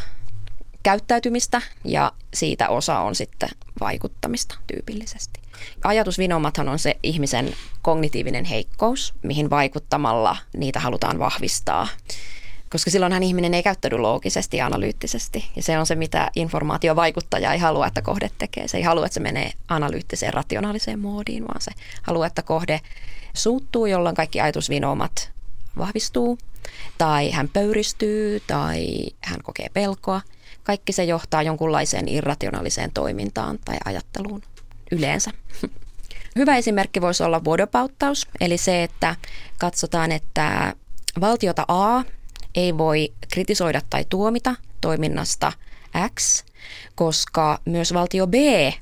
käyttäytymistä 0.83 1.62
ja 1.85 2.12
siitä 2.35 2.69
osa 2.69 2.99
on 2.99 3.14
sitten 3.14 3.49
vaikuttamista 3.80 4.59
tyypillisesti. 4.66 5.40
Ajatusvinomathan 5.85 6.69
on 6.69 6.78
se 6.78 6.97
ihmisen 7.02 7.52
kognitiivinen 7.83 8.45
heikkous, 8.45 9.14
mihin 9.23 9.50
vaikuttamalla 9.50 10.37
niitä 10.57 10.80
halutaan 10.80 11.19
vahvistaa 11.19 11.88
koska 12.71 12.91
silloinhan 12.91 13.23
ihminen 13.23 13.55
ei 13.55 13.62
käyttäydy 13.62 13.99
loogisesti 13.99 14.57
ja 14.57 14.67
analyyttisesti. 14.67 15.50
Ja 15.57 15.62
se 15.62 15.79
on 15.79 15.87
se, 15.87 15.95
mitä 15.95 16.31
informaatiovaikuttaja 16.37 17.53
ei 17.53 17.59
halua, 17.59 17.87
että 17.87 18.03
kohde 18.03 18.31
tekee. 18.39 18.69
Se 18.69 18.77
ei 18.77 18.83
halua, 18.83 19.07
että 19.07 19.15
se 19.15 19.21
menee 19.21 19.53
analyyttiseen, 19.69 20.35
rationaaliseen 20.35 20.99
moodiin, 20.99 21.49
vaan 21.49 21.61
se 21.61 21.71
haluaa, 22.03 22.27
että 22.27 22.43
kohde 22.43 22.81
suuttuu, 23.35 23.87
jolloin 23.87 24.17
kaikki 24.17 24.41
ajatusvinoomat 24.41 25.33
vahvistuu, 25.79 26.39
tai 26.99 27.31
hän 27.31 27.49
pöyristyy, 27.49 28.43
tai 28.47 29.07
hän 29.21 29.43
kokee 29.43 29.67
pelkoa. 29.73 30.21
Kaikki 30.62 30.93
se 30.93 31.05
johtaa 31.05 31.43
jonkunlaiseen 31.43 32.09
irrationaaliseen 32.09 32.93
toimintaan 32.93 33.59
tai 33.65 33.77
ajatteluun 33.85 34.43
yleensä. 34.91 35.31
Hyvä 36.39 36.57
esimerkki 36.57 37.00
voisi 37.00 37.23
olla 37.23 37.45
vuodopauttaus, 37.45 38.29
eli 38.41 38.59
se, 38.59 38.83
että 38.83 39.17
katsotaan, 39.59 40.12
että 40.12 40.75
valtiota 41.21 41.65
A 41.69 42.05
ei 42.54 42.78
voi 42.78 43.12
kritisoida 43.33 43.80
tai 43.90 44.04
tuomita 44.09 44.54
toiminnasta 44.80 45.52
X, 46.14 46.45
koska 46.95 47.61
myös 47.64 47.95
valtio 47.95 48.26
B 48.26 48.35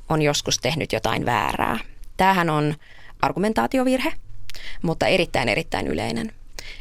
on 0.08 0.22
joskus 0.22 0.58
tehnyt 0.58 0.92
jotain 0.92 1.26
väärää. 1.26 1.78
Tämähän 2.16 2.50
on 2.50 2.74
argumentaatiovirhe, 3.22 4.12
mutta 4.82 5.06
erittäin 5.06 5.48
erittäin 5.48 5.86
yleinen. 5.86 6.32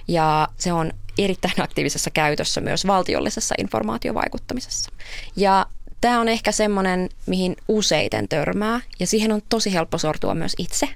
Ja 0.08 0.48
se 0.58 0.74
on 0.74 0.92
erittäin 1.18 1.62
aktiivisessa 1.62 2.10
käytössä 2.10 2.62
myös 2.62 2.88
valtiollisessa 2.88 3.56
informaatiovaikuttamisessa. 3.58 4.92
Ja 5.36 5.66
tämä 6.02 6.20
on 6.20 6.28
ehkä 6.28 6.52
semmoinen, 6.52 7.10
mihin 7.26 7.56
useiten 7.68 8.28
törmää 8.28 8.82
ja 9.00 9.08
siihen 9.08 9.32
on 9.32 9.42
tosi 9.50 9.74
helppo 9.74 9.98
sortua 9.98 10.36
myös 10.36 10.56
itse. 10.58 10.90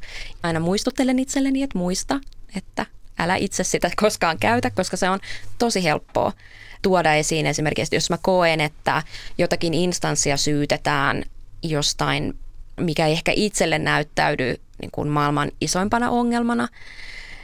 Aina 0.43 0.59
muistuttelen 0.59 1.19
itselleni, 1.19 1.63
että 1.63 1.77
muista, 1.77 2.19
että 2.55 2.85
älä 3.23 3.35
itse 3.35 3.63
sitä 3.63 3.91
koskaan 4.01 4.37
käytä, 4.39 4.69
koska 4.69 4.97
se 4.97 5.09
on 5.09 5.19
tosi 5.57 5.83
helppoa 5.83 6.33
tuoda 6.81 7.13
esiin 7.13 7.45
esimerkiksi, 7.45 7.95
jos 7.95 8.09
mä 8.09 8.17
koen, 8.21 8.61
että 8.61 9.03
jotakin 9.37 9.73
instanssia 9.73 10.37
syytetään 10.37 11.23
jostain, 11.63 12.33
mikä 12.77 13.07
ei 13.07 13.11
ehkä 13.11 13.31
itselle 13.35 13.79
näyttäydy 13.79 14.55
niin 14.81 14.91
kuin 14.91 15.07
maailman 15.07 15.51
isoimpana 15.61 16.09
ongelmana, 16.09 16.67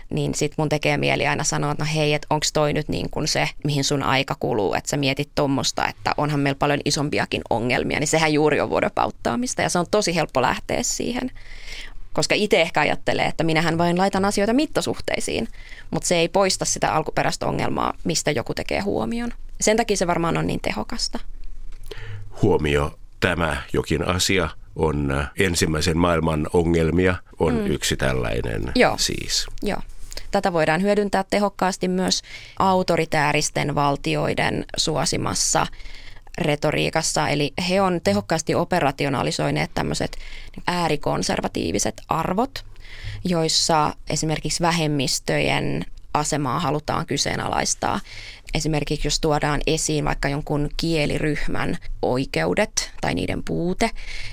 niin 0.10 0.36
sit 0.36 0.54
mun 0.58 0.70
tekee 0.70 0.98
mieli 0.98 1.28
aina 1.28 1.44
sanoa, 1.44 1.72
että 1.72 1.84
no 1.84 1.90
hei, 1.96 2.14
että 2.14 2.28
onko 2.30 2.46
toi 2.54 2.74
nyt 2.74 2.90
niin 2.90 3.10
kuin 3.10 3.28
se, 3.28 3.50
mihin 3.64 3.84
sun 3.84 4.04
aika 4.04 4.36
kuluu, 4.40 4.74
että 4.74 4.90
sä 4.90 4.98
mietit 4.98 5.30
tuommoista, 5.36 5.88
että 5.88 6.14
onhan 6.18 6.40
meillä 6.40 6.58
paljon 6.58 6.80
isompiakin 6.86 7.42
ongelmia, 7.50 8.00
niin 8.00 8.08
sehän 8.08 8.34
juuri 8.34 8.62
on 8.62 8.70
vuodopauttaamista 8.70 9.62
ja 9.62 9.70
se 9.70 9.80
on 9.80 9.86
tosi 9.92 10.16
helppo 10.16 10.42
lähteä 10.42 10.84
siihen 10.84 11.32
koska 12.18 12.36
itse 12.36 12.62
ehkä 12.62 12.82
ajattelee, 12.82 13.26
että 13.26 13.44
minähän 13.44 13.78
vain 13.78 13.98
laitan 13.98 14.26
asioita 14.26 14.54
mittasuhteisiin, 14.54 15.48
mutta 15.92 16.08
se 16.08 16.16
ei 16.16 16.28
poista 16.28 16.66
sitä 16.66 16.94
alkuperäistä 16.94 17.46
ongelmaa, 17.46 17.94
mistä 18.04 18.32
joku 18.32 18.54
tekee 18.54 18.80
huomion. 18.80 19.32
Sen 19.62 19.78
takia 19.78 19.98
se 19.98 20.08
varmaan 20.08 20.38
on 20.38 20.48
niin 20.48 20.60
tehokasta. 20.62 21.20
Huomio, 22.42 23.00
tämä 23.20 23.58
jokin 23.74 24.08
asia 24.08 24.50
on 24.76 25.12
äh, 25.12 25.30
ensimmäisen 25.40 25.98
maailman 25.98 26.48
ongelmia, 26.54 27.16
on 27.40 27.54
mm. 27.54 27.68
yksi 27.68 27.98
tällainen 27.98 28.72
Joo. 28.76 28.96
siis. 29.00 29.48
Joo. 29.64 29.80
Tätä 30.32 30.54
voidaan 30.54 30.82
hyödyntää 30.82 31.26
tehokkaasti 31.30 31.88
myös 31.88 32.22
autoritääristen 32.60 33.76
valtioiden 33.76 34.66
suosimassa 34.78 35.68
retoriikassa, 36.38 37.30
eli 37.30 37.54
he 37.70 37.82
on 37.82 38.02
tehokkaasti 38.04 38.56
operationalisoineet 38.56 39.72
tämmöiset 39.74 40.18
äärikonservatiiviset 40.68 42.02
arvot, 42.10 42.66
joissa 43.24 43.94
esimerkiksi 44.10 44.64
vähemmistöjen 44.64 45.86
asemaa 46.14 46.60
halutaan 46.60 47.06
kyseenalaistaa. 47.06 48.00
Esimerkiksi 48.54 49.08
jos 49.08 49.20
tuodaan 49.20 49.62
esiin 49.68 50.06
vaikka 50.06 50.30
jonkun 50.30 50.70
kieliryhmän 50.78 51.78
oikeudet 52.02 52.92
tai 53.02 53.14
niiden 53.14 53.44
puute, 53.44 53.90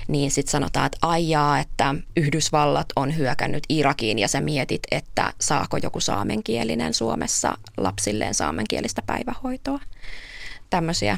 niin 0.07 0.31
sitten 0.31 0.51
sanotaan, 0.51 0.85
että 0.85 0.97
aijaa, 1.01 1.59
että 1.59 1.95
Yhdysvallat 2.15 2.87
on 2.95 3.17
hyökännyt 3.17 3.63
Irakiin 3.69 4.19
ja 4.19 4.27
sä 4.27 4.41
mietit, 4.41 4.81
että 4.91 5.33
saako 5.41 5.77
joku 5.77 5.99
saamenkielinen 5.99 6.93
Suomessa 6.93 7.57
lapsilleen 7.77 8.33
saamenkielistä 8.33 9.01
päivähoitoa. 9.01 9.79
Tämmöisiä 10.69 11.17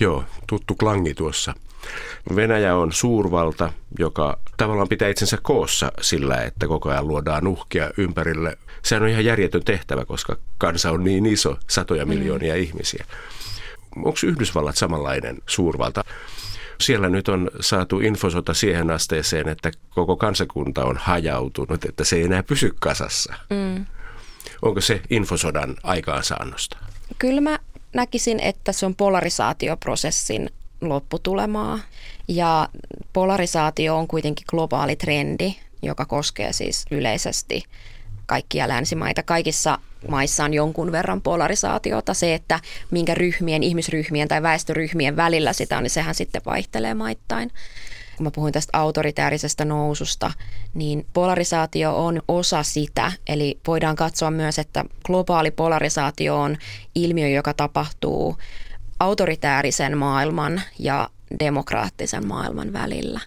Joo, 0.00 0.24
tuttu 0.46 0.74
klangi 0.74 1.14
tuossa. 1.14 1.54
Venäjä 2.36 2.76
on 2.76 2.92
suurvalta, 2.92 3.72
joka 3.98 4.38
tavallaan 4.56 4.88
pitää 4.88 5.08
itsensä 5.08 5.38
koossa 5.42 5.92
sillä, 6.00 6.42
että 6.42 6.66
koko 6.66 6.90
ajan 6.90 7.08
luodaan 7.08 7.46
uhkia 7.46 7.90
ympärille. 7.96 8.58
Sehän 8.82 9.02
on 9.02 9.08
ihan 9.08 9.24
järjetön 9.24 9.64
tehtävä, 9.64 10.04
koska 10.04 10.36
kansa 10.58 10.90
on 10.90 11.04
niin 11.04 11.26
iso, 11.26 11.56
satoja 11.68 12.04
mm. 12.04 12.08
miljoonia 12.08 12.54
mm. 12.54 12.60
ihmisiä. 12.60 13.04
Onko 13.96 14.18
Yhdysvallat 14.26 14.76
samanlainen 14.76 15.38
suurvalta? 15.46 16.04
Siellä 16.80 17.08
nyt 17.08 17.28
on 17.28 17.50
saatu 17.60 18.00
infosota 18.00 18.54
siihen 18.54 18.90
asteeseen, 18.90 19.48
että 19.48 19.70
koko 19.90 20.16
kansakunta 20.16 20.84
on 20.84 20.96
hajautunut, 20.96 21.84
että 21.84 22.04
se 22.04 22.16
ei 22.16 22.22
enää 22.22 22.42
pysy 22.42 22.74
kasassa. 22.80 23.34
Mm. 23.50 23.86
Onko 24.62 24.80
se 24.80 25.00
infosodan 25.10 25.76
aikaansaannosta? 25.82 26.76
Kyllä 27.18 27.40
mä 27.40 27.58
näkisin, 27.94 28.40
että 28.40 28.72
se 28.72 28.86
on 28.86 28.94
polarisaatioprosessin 28.94 30.50
lopputulemaa. 30.80 31.78
Ja 32.28 32.68
polarisaatio 33.12 33.96
on 33.96 34.08
kuitenkin 34.08 34.44
globaali 34.50 34.96
trendi, 34.96 35.56
joka 35.82 36.04
koskee 36.04 36.52
siis 36.52 36.84
yleisesti 36.90 37.62
kaikkia 38.26 38.68
länsimaita. 38.68 39.22
Kaikissa 39.22 39.78
maissa 40.08 40.44
on 40.44 40.54
jonkun 40.54 40.92
verran 40.92 41.20
polarisaatiota. 41.20 42.14
Se, 42.14 42.34
että 42.34 42.60
minkä 42.90 43.14
ryhmien, 43.14 43.62
ihmisryhmien 43.62 44.28
tai 44.28 44.42
väestöryhmien 44.42 45.16
välillä 45.16 45.52
sitä 45.52 45.76
on, 45.76 45.82
niin 45.82 45.90
sehän 45.90 46.14
sitten 46.14 46.42
vaihtelee 46.46 46.94
maittain. 46.94 47.50
Kun 48.18 48.24
mä 48.24 48.30
puhuin 48.30 48.52
tästä 48.52 48.78
autoritäärisestä 48.78 49.64
noususta, 49.64 50.30
niin 50.74 51.06
polarisaatio 51.12 52.06
on 52.06 52.22
osa 52.28 52.62
sitä. 52.62 53.12
Eli 53.26 53.58
voidaan 53.66 53.96
katsoa 53.96 54.30
myös, 54.30 54.58
että 54.58 54.84
globaali 55.04 55.50
polarisaatio 55.50 56.40
on 56.40 56.56
ilmiö, 56.94 57.28
joka 57.28 57.54
tapahtuu 57.54 58.36
autoritäärisen 59.00 59.98
maailman 59.98 60.62
ja 60.78 61.10
demokraattisen 61.40 62.26
maailman 62.26 62.72
välillä. 62.72 63.20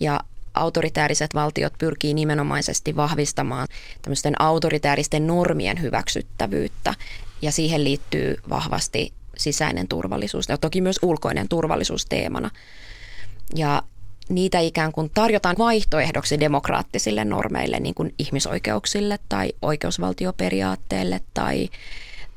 Ja 0.00 0.20
autoritääriset 0.54 1.34
valtiot 1.34 1.72
pyrkii 1.78 2.14
nimenomaisesti 2.14 2.96
vahvistamaan 2.96 3.68
tämmöisten 4.02 4.40
autoritääristen 4.40 5.26
normien 5.26 5.80
hyväksyttävyyttä 5.82 6.94
ja 7.42 7.52
siihen 7.52 7.84
liittyy 7.84 8.36
vahvasti 8.48 9.12
sisäinen 9.36 9.88
turvallisuus 9.88 10.48
ja 10.48 10.58
toki 10.58 10.80
myös 10.80 10.98
ulkoinen 11.02 11.48
turvallisuus 11.48 12.06
teemana. 12.06 12.50
Ja 13.54 13.82
niitä 14.28 14.60
ikään 14.60 14.92
kuin 14.92 15.10
tarjotaan 15.14 15.56
vaihtoehdoksi 15.58 16.40
demokraattisille 16.40 17.24
normeille, 17.24 17.80
niin 17.80 17.94
kuin 17.94 18.14
ihmisoikeuksille 18.18 19.18
tai 19.28 19.52
oikeusvaltioperiaatteelle 19.62 21.20
tai 21.34 21.68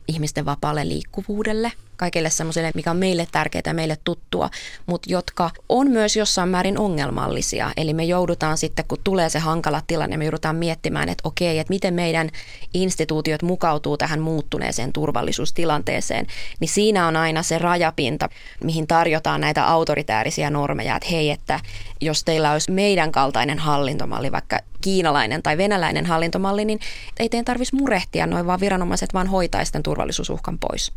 ihmisten 0.07 0.45
vapaalle 0.45 0.87
liikkuvuudelle– 0.87 1.71
kaikille 2.01 2.29
semmoisille, 2.29 2.71
mikä 2.75 2.91
on 2.91 2.97
meille 2.97 3.27
tärkeää 3.31 3.61
ja 3.65 3.73
meille 3.73 3.97
tuttua, 4.03 4.49
mutta 4.85 5.11
jotka 5.11 5.51
on 5.69 5.91
myös 5.91 6.15
jossain 6.15 6.49
määrin 6.49 6.77
ongelmallisia. 6.77 7.71
Eli 7.77 7.93
me 7.93 8.03
joudutaan 8.03 8.57
sitten, 8.57 8.85
kun 8.87 8.97
tulee 9.03 9.29
se 9.29 9.39
hankala 9.39 9.81
tilanne, 9.87 10.17
me 10.17 10.25
joudutaan 10.25 10.55
miettimään, 10.55 11.09
että 11.09 11.27
okei, 11.27 11.59
että 11.59 11.73
miten 11.73 11.93
meidän 11.93 12.29
instituutiot 12.73 13.41
mukautuu 13.41 13.97
tähän 13.97 14.19
muuttuneeseen 14.19 14.93
turvallisuustilanteeseen, 14.93 16.27
niin 16.59 16.69
siinä 16.69 17.07
on 17.07 17.15
aina 17.15 17.43
se 17.43 17.57
rajapinta, 17.57 18.29
mihin 18.63 18.87
tarjotaan 18.87 19.41
näitä 19.41 19.67
autoritäärisiä 19.67 20.49
normeja, 20.49 20.95
että 20.95 21.09
hei, 21.11 21.29
että 21.29 21.59
jos 22.01 22.23
teillä 22.23 22.51
olisi 22.51 22.71
meidän 22.71 23.11
kaltainen 23.11 23.59
hallintomalli, 23.59 24.31
vaikka 24.31 24.59
kiinalainen 24.81 25.43
tai 25.43 25.57
venäläinen 25.57 26.05
hallintomalli, 26.05 26.65
niin 26.65 26.79
ei 27.19 27.29
teidän 27.29 27.45
tarvitsisi 27.45 27.75
murehtia 27.75 28.27
noin, 28.27 28.47
vaan 28.47 28.59
viranomaiset 28.59 29.13
vaan 29.13 29.27
hoitaisiin 29.27 29.73
tämän 29.73 29.83
turvallisuusuhkan 29.83 30.59
pois. 30.59 30.91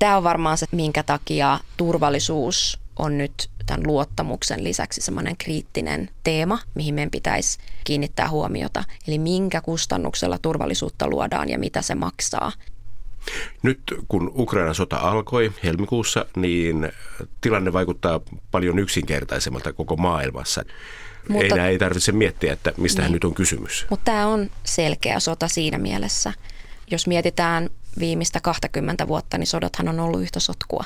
Tämä 0.00 0.16
on 0.16 0.24
varmaan 0.24 0.58
se, 0.58 0.66
minkä 0.72 1.02
takia 1.02 1.60
turvallisuus 1.76 2.80
on 2.96 3.18
nyt 3.18 3.50
tämän 3.66 3.86
luottamuksen 3.86 4.64
lisäksi 4.64 5.00
semmoinen 5.00 5.36
kriittinen 5.36 6.10
teema, 6.24 6.58
mihin 6.74 6.94
meidän 6.94 7.10
pitäisi 7.10 7.58
kiinnittää 7.84 8.28
huomiota. 8.28 8.84
Eli 9.08 9.18
minkä 9.18 9.60
kustannuksella 9.60 10.38
turvallisuutta 10.38 11.08
luodaan 11.08 11.48
ja 11.48 11.58
mitä 11.58 11.82
se 11.82 11.94
maksaa. 11.94 12.52
Nyt 13.62 13.80
kun 14.08 14.32
Ukrainan 14.34 14.74
sota 14.74 14.96
alkoi 14.96 15.52
helmikuussa, 15.64 16.26
niin 16.36 16.92
tilanne 17.40 17.72
vaikuttaa 17.72 18.20
paljon 18.50 18.78
yksinkertaisemmalta 18.78 19.72
koko 19.72 19.96
maailmassa. 19.96 20.64
Mutta, 21.28 21.44
ei 21.44 21.50
enää 21.50 21.68
ei 21.68 21.78
tarvitse 21.78 22.12
miettiä, 22.12 22.52
että 22.52 22.72
mistä 22.76 23.02
niin. 23.02 23.12
nyt 23.12 23.24
on 23.24 23.34
kysymys. 23.34 23.86
Mutta 23.90 24.04
tämä 24.04 24.26
on 24.26 24.50
selkeä 24.64 25.20
sota 25.20 25.48
siinä 25.48 25.78
mielessä. 25.78 26.32
Jos 26.90 27.06
mietitään 27.06 27.70
viimeistä 27.98 28.40
20 28.40 29.08
vuotta, 29.08 29.38
niin 29.38 29.46
sodathan 29.46 29.88
on 29.88 30.00
ollut 30.00 30.22
yhtä 30.22 30.40
sotkua. 30.40 30.84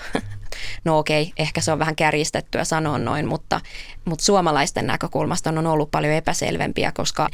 No 0.84 0.98
okei, 0.98 1.32
ehkä 1.36 1.60
se 1.60 1.72
on 1.72 1.78
vähän 1.78 1.96
kärjistettyä 1.96 2.64
sanoa 2.64 2.98
noin, 2.98 3.26
mutta, 3.26 3.60
mutta 4.04 4.24
suomalaisten 4.24 4.86
näkökulmasta 4.86 5.50
on 5.50 5.66
ollut 5.66 5.90
paljon 5.90 6.12
epäselvempiä, 6.12 6.92
koska 6.92 7.28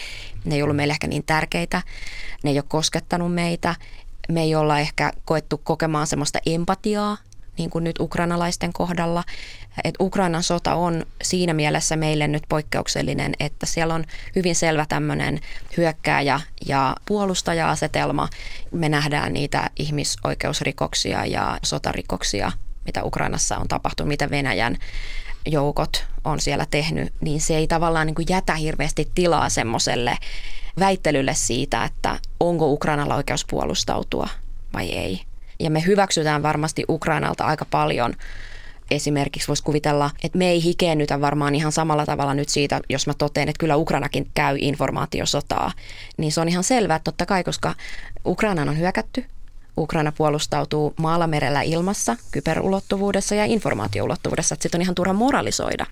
ne 0.44 0.54
ei 0.54 0.62
ollut 0.62 0.76
meille 0.76 0.92
ehkä 0.92 1.06
niin 1.06 1.24
tärkeitä, 1.24 1.82
ne 2.42 2.50
ei 2.50 2.58
ole 2.58 2.64
koskettanut 2.68 3.34
meitä, 3.34 3.74
me 4.28 4.42
ei 4.42 4.54
olla 4.54 4.78
ehkä 4.78 5.12
koettu 5.24 5.58
kokemaan 5.58 6.06
semmoista 6.06 6.38
empatiaa 6.46 7.16
niin 7.58 7.70
kuin 7.70 7.84
nyt 7.84 8.00
ukrainalaisten 8.00 8.72
kohdalla. 8.72 9.24
Et 9.84 9.94
Ukrainan 10.00 10.42
sota 10.42 10.74
on 10.74 11.06
siinä 11.22 11.54
mielessä 11.54 11.96
meille 11.96 12.28
nyt 12.28 12.42
poikkeuksellinen, 12.48 13.32
että 13.40 13.66
siellä 13.66 13.94
on 13.94 14.04
hyvin 14.36 14.54
selvä 14.54 14.86
tämmöinen 14.88 15.40
hyökkääjä 15.76 16.40
ja 16.66 16.96
puolustaja-asetelma. 17.06 18.28
Me 18.70 18.88
nähdään 18.88 19.32
niitä 19.32 19.70
ihmisoikeusrikoksia 19.76 21.26
ja 21.26 21.58
sotarikoksia, 21.62 22.52
mitä 22.84 23.04
Ukrainassa 23.04 23.56
on 23.56 23.68
tapahtunut, 23.68 24.08
mitä 24.08 24.30
Venäjän 24.30 24.76
joukot 25.46 26.06
on 26.24 26.40
siellä 26.40 26.66
tehnyt, 26.70 27.12
niin 27.20 27.40
se 27.40 27.56
ei 27.56 27.66
tavallaan 27.66 28.06
niin 28.06 28.14
kuin 28.14 28.26
jätä 28.30 28.54
hirveästi 28.54 29.10
tilaa 29.14 29.48
semmoiselle 29.48 30.18
väittelylle 30.78 31.34
siitä, 31.34 31.84
että 31.84 32.18
onko 32.40 32.72
Ukrainalla 32.72 33.16
oikeus 33.16 33.44
puolustautua 33.44 34.28
vai 34.72 34.88
ei. 34.88 35.22
Ja 35.58 35.70
me 35.70 35.86
hyväksytään 35.86 36.42
varmasti 36.42 36.84
Ukrainalta 36.88 37.44
aika 37.44 37.64
paljon 37.64 38.14
esimerkiksi 38.90 39.48
voisi 39.48 39.62
kuvitella, 39.62 40.10
että 40.22 40.38
me 40.38 40.48
ei 40.48 40.62
hikeennytä 40.62 41.20
varmaan 41.20 41.54
ihan 41.54 41.72
samalla 41.72 42.06
tavalla 42.06 42.34
nyt 42.34 42.48
siitä, 42.48 42.80
jos 42.88 43.06
mä 43.06 43.14
totean, 43.14 43.48
että 43.48 43.60
kyllä 43.60 43.76
Ukrainakin 43.76 44.30
käy 44.34 44.56
informaatiosotaa, 44.58 45.72
niin 46.16 46.32
se 46.32 46.40
on 46.40 46.48
ihan 46.48 46.64
selvää, 46.64 46.96
että 46.96 47.04
totta 47.04 47.26
kai, 47.26 47.44
koska 47.44 47.74
Ukrainan 48.26 48.68
on 48.68 48.78
hyökätty, 48.78 49.24
Ukraina 49.78 50.12
puolustautuu 50.12 50.94
maalla, 50.98 51.26
merellä, 51.26 51.62
ilmassa, 51.62 52.16
kyberulottuvuudessa 52.30 53.34
ja 53.34 53.44
informaatioulottuvuudessa, 53.44 54.54
että 54.54 54.62
sitten 54.62 54.78
on 54.78 54.82
ihan 54.82 54.94
turha 54.94 55.12
moralisoida. 55.12 55.86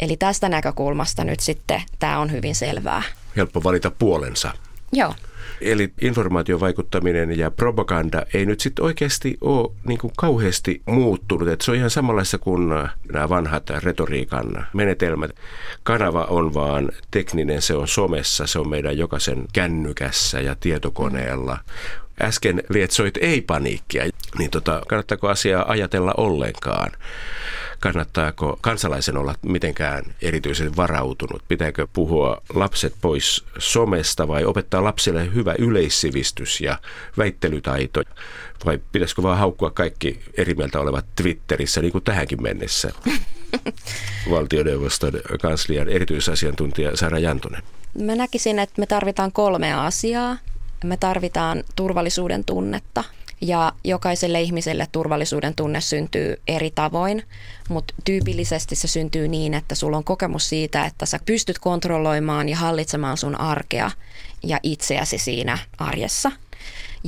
Eli 0.00 0.16
tästä 0.16 0.48
näkökulmasta 0.48 1.24
nyt 1.24 1.40
sitten 1.40 1.82
tämä 1.98 2.18
on 2.18 2.32
hyvin 2.32 2.54
selvää. 2.54 3.02
Helppo 3.36 3.62
valita 3.64 3.90
puolensa. 3.90 4.52
Joo. 4.92 5.14
Eli 5.60 5.92
informaatiovaikuttaminen 6.00 7.38
ja 7.38 7.50
propaganda 7.50 8.22
ei 8.34 8.46
nyt 8.46 8.60
sitten 8.60 8.84
oikeasti 8.84 9.38
ole 9.40 9.72
niin 9.86 9.98
kuin 9.98 10.12
kauheasti 10.16 10.82
muuttunut. 10.86 11.48
Et 11.48 11.60
se 11.60 11.70
on 11.70 11.76
ihan 11.76 11.90
samanlaista 11.90 12.38
kuin 12.38 12.68
nämä 13.12 13.28
vanhat 13.28 13.70
retoriikan 13.70 14.66
menetelmät. 14.72 15.30
Kanava 15.82 16.24
on 16.24 16.54
vaan 16.54 16.88
tekninen, 17.10 17.62
se 17.62 17.74
on 17.74 17.88
somessa, 17.88 18.46
se 18.46 18.58
on 18.58 18.68
meidän 18.68 18.98
jokaisen 18.98 19.44
kännykässä 19.52 20.40
ja 20.40 20.56
tietokoneella 20.60 21.58
äsken 22.22 22.62
lietsoit 22.68 23.16
ei-paniikkia, 23.16 24.04
niin 24.38 24.50
tota, 24.50 24.82
kannattaako 24.88 25.28
asiaa 25.28 25.70
ajatella 25.70 26.14
ollenkaan? 26.16 26.92
Kannattaako 27.80 28.58
kansalaisen 28.60 29.16
olla 29.16 29.34
mitenkään 29.42 30.04
erityisen 30.22 30.76
varautunut? 30.76 31.42
Pitääkö 31.48 31.86
puhua 31.92 32.42
lapset 32.54 32.94
pois 33.00 33.44
somesta 33.58 34.28
vai 34.28 34.44
opettaa 34.44 34.84
lapsille 34.84 35.34
hyvä 35.34 35.54
yleissivistys 35.58 36.60
ja 36.60 36.78
väittelytaito? 37.18 38.02
Vai 38.64 38.78
pitäisikö 38.92 39.22
vaan 39.22 39.38
haukkua 39.38 39.70
kaikki 39.70 40.20
eri 40.36 40.54
mieltä 40.54 40.80
olevat 40.80 41.06
Twitterissä 41.16 41.80
niin 41.80 41.92
kuin 41.92 42.04
tähänkin 42.04 42.42
mennessä? 42.42 42.90
Valtioneuvoston 44.30 45.12
kanslian 45.42 45.88
erityisasiantuntija 45.88 46.96
Sara 46.96 47.18
Jantunen. 47.18 47.62
Mä 47.98 48.14
näkisin, 48.14 48.58
että 48.58 48.80
me 48.80 48.86
tarvitaan 48.86 49.32
kolmea 49.32 49.86
asiaa. 49.86 50.36
Me 50.84 50.96
tarvitaan 50.96 51.64
turvallisuuden 51.76 52.44
tunnetta. 52.44 53.04
Ja 53.40 53.72
jokaiselle 53.84 54.40
ihmiselle 54.40 54.88
turvallisuuden 54.92 55.54
tunne 55.54 55.80
syntyy 55.80 56.40
eri 56.48 56.70
tavoin, 56.70 57.22
mutta 57.68 57.94
tyypillisesti 58.04 58.76
se 58.76 58.88
syntyy 58.88 59.28
niin, 59.28 59.54
että 59.54 59.74
sulla 59.74 59.96
on 59.96 60.04
kokemus 60.04 60.48
siitä, 60.48 60.84
että 60.84 61.06
sä 61.06 61.18
pystyt 61.26 61.58
kontrolloimaan 61.58 62.48
ja 62.48 62.56
hallitsemaan 62.56 63.16
sun 63.16 63.40
arkea 63.40 63.90
ja 64.42 64.60
itseäsi 64.62 65.18
siinä 65.18 65.58
arjessa– 65.78 66.32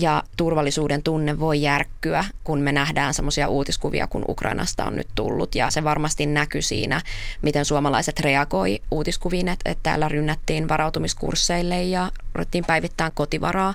ja 0.00 0.22
turvallisuuden 0.37 1.02
tunne 1.02 1.40
voi 1.40 1.62
järkkyä, 1.62 2.24
kun 2.44 2.61
me 2.61 2.72
nähdään 2.72 3.14
semmoisia 3.14 3.48
uutiskuvia, 3.48 4.06
kun 4.06 4.24
Ukrainasta 4.28 4.84
on 4.84 4.96
nyt 4.96 5.08
tullut. 5.14 5.54
Ja 5.54 5.70
se 5.70 5.84
varmasti 5.84 6.26
näkyy 6.26 6.62
siinä, 6.62 7.00
miten 7.42 7.64
suomalaiset 7.64 8.20
reagoi 8.20 8.80
uutiskuviin, 8.90 9.48
että, 9.48 9.70
että 9.70 9.82
täällä 9.82 10.08
rynnättiin 10.08 10.68
varautumiskursseille 10.68 11.82
ja 11.82 12.11
ruvettiin 12.34 12.64
päivittämään 12.64 13.12
kotivaraa. 13.14 13.74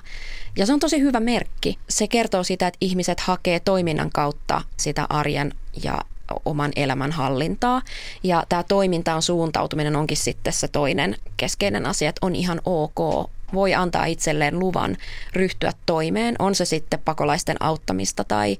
Ja 0.56 0.66
se 0.66 0.72
on 0.72 0.80
tosi 0.80 1.00
hyvä 1.00 1.20
merkki. 1.20 1.78
Se 1.88 2.08
kertoo 2.08 2.44
sitä, 2.44 2.66
että 2.66 2.78
ihmiset 2.80 3.20
hakee 3.20 3.60
toiminnan 3.60 4.10
kautta 4.10 4.62
sitä 4.76 5.06
arjen 5.08 5.52
ja 5.82 5.98
oman 6.44 6.72
elämän 6.76 7.12
hallintaa. 7.12 7.82
Ja 8.22 8.44
tämä 8.48 8.62
toimintaan 8.62 9.22
suuntautuminen 9.22 9.96
onkin 9.96 10.16
sitten 10.16 10.52
se 10.52 10.68
toinen 10.68 11.16
keskeinen 11.36 11.86
asia, 11.86 12.08
että 12.08 12.26
on 12.26 12.34
ihan 12.34 12.60
ok 12.64 13.30
voi 13.54 13.74
antaa 13.74 14.04
itselleen 14.04 14.58
luvan 14.58 14.96
ryhtyä 15.32 15.72
toimeen, 15.86 16.36
on 16.38 16.54
se 16.54 16.64
sitten 16.64 17.00
pakolaisten 17.04 17.56
auttamista 17.60 18.24
tai 18.24 18.58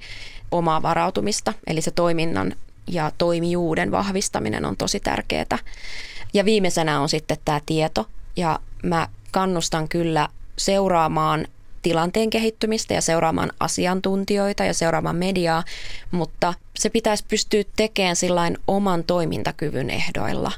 omaa 0.51 0.81
varautumista, 0.81 1.53
eli 1.67 1.81
se 1.81 1.91
toiminnan 1.91 2.55
ja 2.87 3.11
toimijuuden 3.17 3.91
vahvistaminen 3.91 4.65
on 4.65 4.77
tosi 4.77 4.99
tärkeää. 4.99 5.57
Ja 6.33 6.45
viimeisenä 6.45 7.01
on 7.01 7.09
sitten 7.09 7.37
tämä 7.45 7.61
tieto, 7.65 8.05
ja 8.35 8.59
mä 8.83 9.07
kannustan 9.31 9.89
kyllä 9.89 10.29
seuraamaan 10.57 11.47
tilanteen 11.81 12.29
kehittymistä 12.29 12.93
ja 12.93 13.01
seuraamaan 13.01 13.51
asiantuntijoita 13.59 14.63
ja 14.63 14.73
seuraamaan 14.73 15.15
mediaa, 15.15 15.63
mutta 16.11 16.53
se 16.75 16.89
pitäisi 16.89 17.25
pystyä 17.27 17.63
tekemään 17.75 18.15
sillain 18.15 18.57
oman 18.67 19.03
toimintakyvyn 19.03 19.89
ehdoilla. 19.89 20.51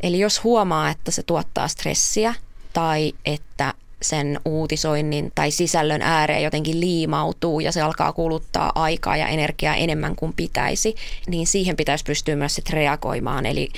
Eli 0.00 0.18
jos 0.18 0.44
huomaa, 0.44 0.90
että 0.90 1.10
se 1.10 1.22
tuottaa 1.22 1.68
stressiä 1.68 2.34
tai 2.76 3.12
että 3.24 3.74
sen 4.02 4.40
uutisoinnin 4.44 5.32
tai 5.34 5.50
sisällön 5.50 6.02
ääreen 6.02 6.42
jotenkin 6.42 6.80
liimautuu 6.80 7.60
ja 7.60 7.72
se 7.72 7.82
alkaa 7.82 8.12
kuluttaa 8.12 8.72
aikaa 8.74 9.16
ja 9.16 9.28
energiaa 9.28 9.74
enemmän 9.74 10.16
kuin 10.16 10.32
pitäisi, 10.32 10.94
niin 11.26 11.46
siihen 11.46 11.76
pitäisi 11.76 12.04
pystyä 12.04 12.36
myös 12.36 12.54
sit 12.54 12.70
reagoimaan. 12.70 13.46
Eli 13.46 13.68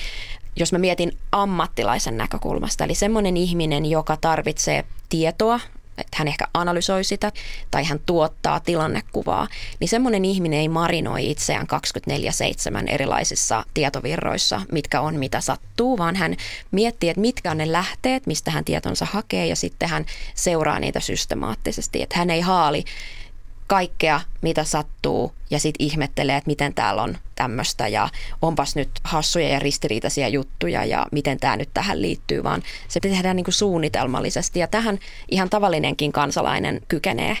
jos 0.55 0.71
mä 0.71 0.77
mietin 0.77 1.17
ammattilaisen 1.31 2.17
näkökulmasta, 2.17 2.83
eli 2.83 2.95
semmoinen 2.95 3.37
ihminen, 3.37 3.85
joka 3.85 4.17
tarvitsee 4.17 4.85
tietoa 5.09 5.59
että 5.99 6.17
hän 6.17 6.27
ehkä 6.27 6.47
analysoi 6.53 7.03
sitä 7.03 7.31
tai 7.71 7.83
hän 7.83 7.99
tuottaa 8.05 8.59
tilannekuvaa, 8.59 9.47
niin 9.79 9.87
semmoinen 9.87 10.25
ihminen 10.25 10.59
ei 10.59 10.69
marinoi 10.69 11.31
itseään 11.31 11.67
24-7 12.09 12.83
erilaisissa 12.87 13.65
tietovirroissa, 13.73 14.61
mitkä 14.71 15.01
on 15.01 15.15
mitä 15.15 15.41
sattuu, 15.41 15.97
vaan 15.97 16.15
hän 16.15 16.35
miettii, 16.71 17.09
että 17.09 17.21
mitkä 17.21 17.51
on 17.51 17.57
ne 17.57 17.71
lähteet, 17.71 18.27
mistä 18.27 18.51
hän 18.51 18.65
tietonsa 18.65 19.05
hakee 19.05 19.45
ja 19.45 19.55
sitten 19.55 19.89
hän 19.89 20.05
seuraa 20.35 20.79
niitä 20.79 20.99
systemaattisesti, 20.99 22.01
että 22.01 22.17
hän 22.17 22.29
ei 22.29 22.41
haali 22.41 22.83
kaikkea, 23.69 24.21
mitä 24.41 24.63
sattuu 24.63 25.33
ja 25.49 25.59
sitten 25.59 25.85
ihmettelee, 25.85 26.37
että 26.37 26.47
miten 26.49 26.73
täällä 26.73 27.01
on 27.03 27.17
tämmöistä 27.35 27.87
ja 27.87 28.09
onpas 28.41 28.75
nyt 28.75 28.89
hassuja 29.03 29.49
ja 29.49 29.59
ristiriitaisia 29.59 30.27
juttuja 30.27 30.85
ja 30.85 31.07
miten 31.11 31.39
tämä 31.39 31.57
nyt 31.57 31.69
tähän 31.73 32.01
liittyy, 32.01 32.43
vaan 32.43 32.63
se 32.87 32.99
tehdään 32.99 33.35
niin 33.35 33.43
kuin 33.43 33.53
suunnitelmallisesti 33.53 34.59
ja 34.59 34.67
tähän 34.67 34.99
ihan 35.31 35.49
tavallinenkin 35.49 36.11
kansalainen 36.11 36.81
kykenee. 36.87 37.37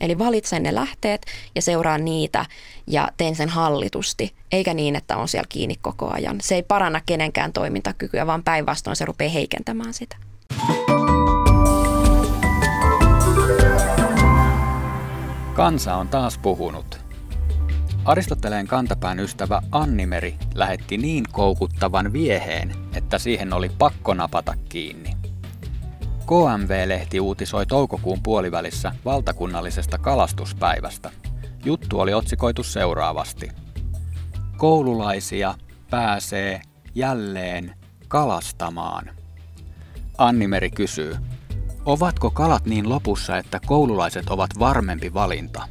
Eli 0.00 0.18
valitsen 0.18 0.62
ne 0.62 0.74
lähteet 0.74 1.26
ja 1.54 1.62
seuraan 1.62 2.04
niitä 2.04 2.46
ja 2.86 3.08
teen 3.16 3.36
sen 3.36 3.48
hallitusti, 3.48 4.34
eikä 4.52 4.74
niin, 4.74 4.96
että 4.96 5.16
on 5.16 5.28
siellä 5.28 5.46
kiinni 5.48 5.74
koko 5.82 6.10
ajan. 6.10 6.36
Se 6.40 6.54
ei 6.54 6.62
paranna 6.62 7.00
kenenkään 7.06 7.52
toimintakykyä, 7.52 8.26
vaan 8.26 8.42
päinvastoin 8.42 8.96
se 8.96 9.04
rupeaa 9.04 9.30
heikentämään 9.30 9.94
sitä. 9.94 10.16
Kansa 15.56 15.94
on 15.94 16.08
taas 16.08 16.38
puhunut. 16.38 16.98
Aristoteleen 18.04 18.66
kantapään 18.66 19.20
ystävä 19.20 19.62
Annimeri 19.72 20.36
lähetti 20.54 20.98
niin 20.98 21.24
koukuttavan 21.32 22.12
vieheen, 22.12 22.72
että 22.94 23.18
siihen 23.18 23.52
oli 23.52 23.70
pakko 23.78 24.14
napata 24.14 24.54
kiinni. 24.68 25.16
KMV-lehti 26.26 27.20
uutisoi 27.20 27.66
toukokuun 27.66 28.22
puolivälissä 28.22 28.92
valtakunnallisesta 29.04 29.98
kalastuspäivästä. 29.98 31.10
Juttu 31.64 32.00
oli 32.00 32.14
otsikoitu 32.14 32.62
seuraavasti. 32.62 33.50
Koululaisia 34.56 35.54
pääsee 35.90 36.60
jälleen 36.94 37.74
kalastamaan. 38.08 39.10
Annimeri 40.18 40.70
kysyy, 40.70 41.16
Ovatko 41.86 42.30
kalat 42.30 42.64
niin 42.64 42.88
lopussa, 42.88 43.36
että 43.36 43.60
koululaiset 43.66 44.28
ovat 44.30 44.50
varmempi 44.58 45.14
valinta? 45.14 45.68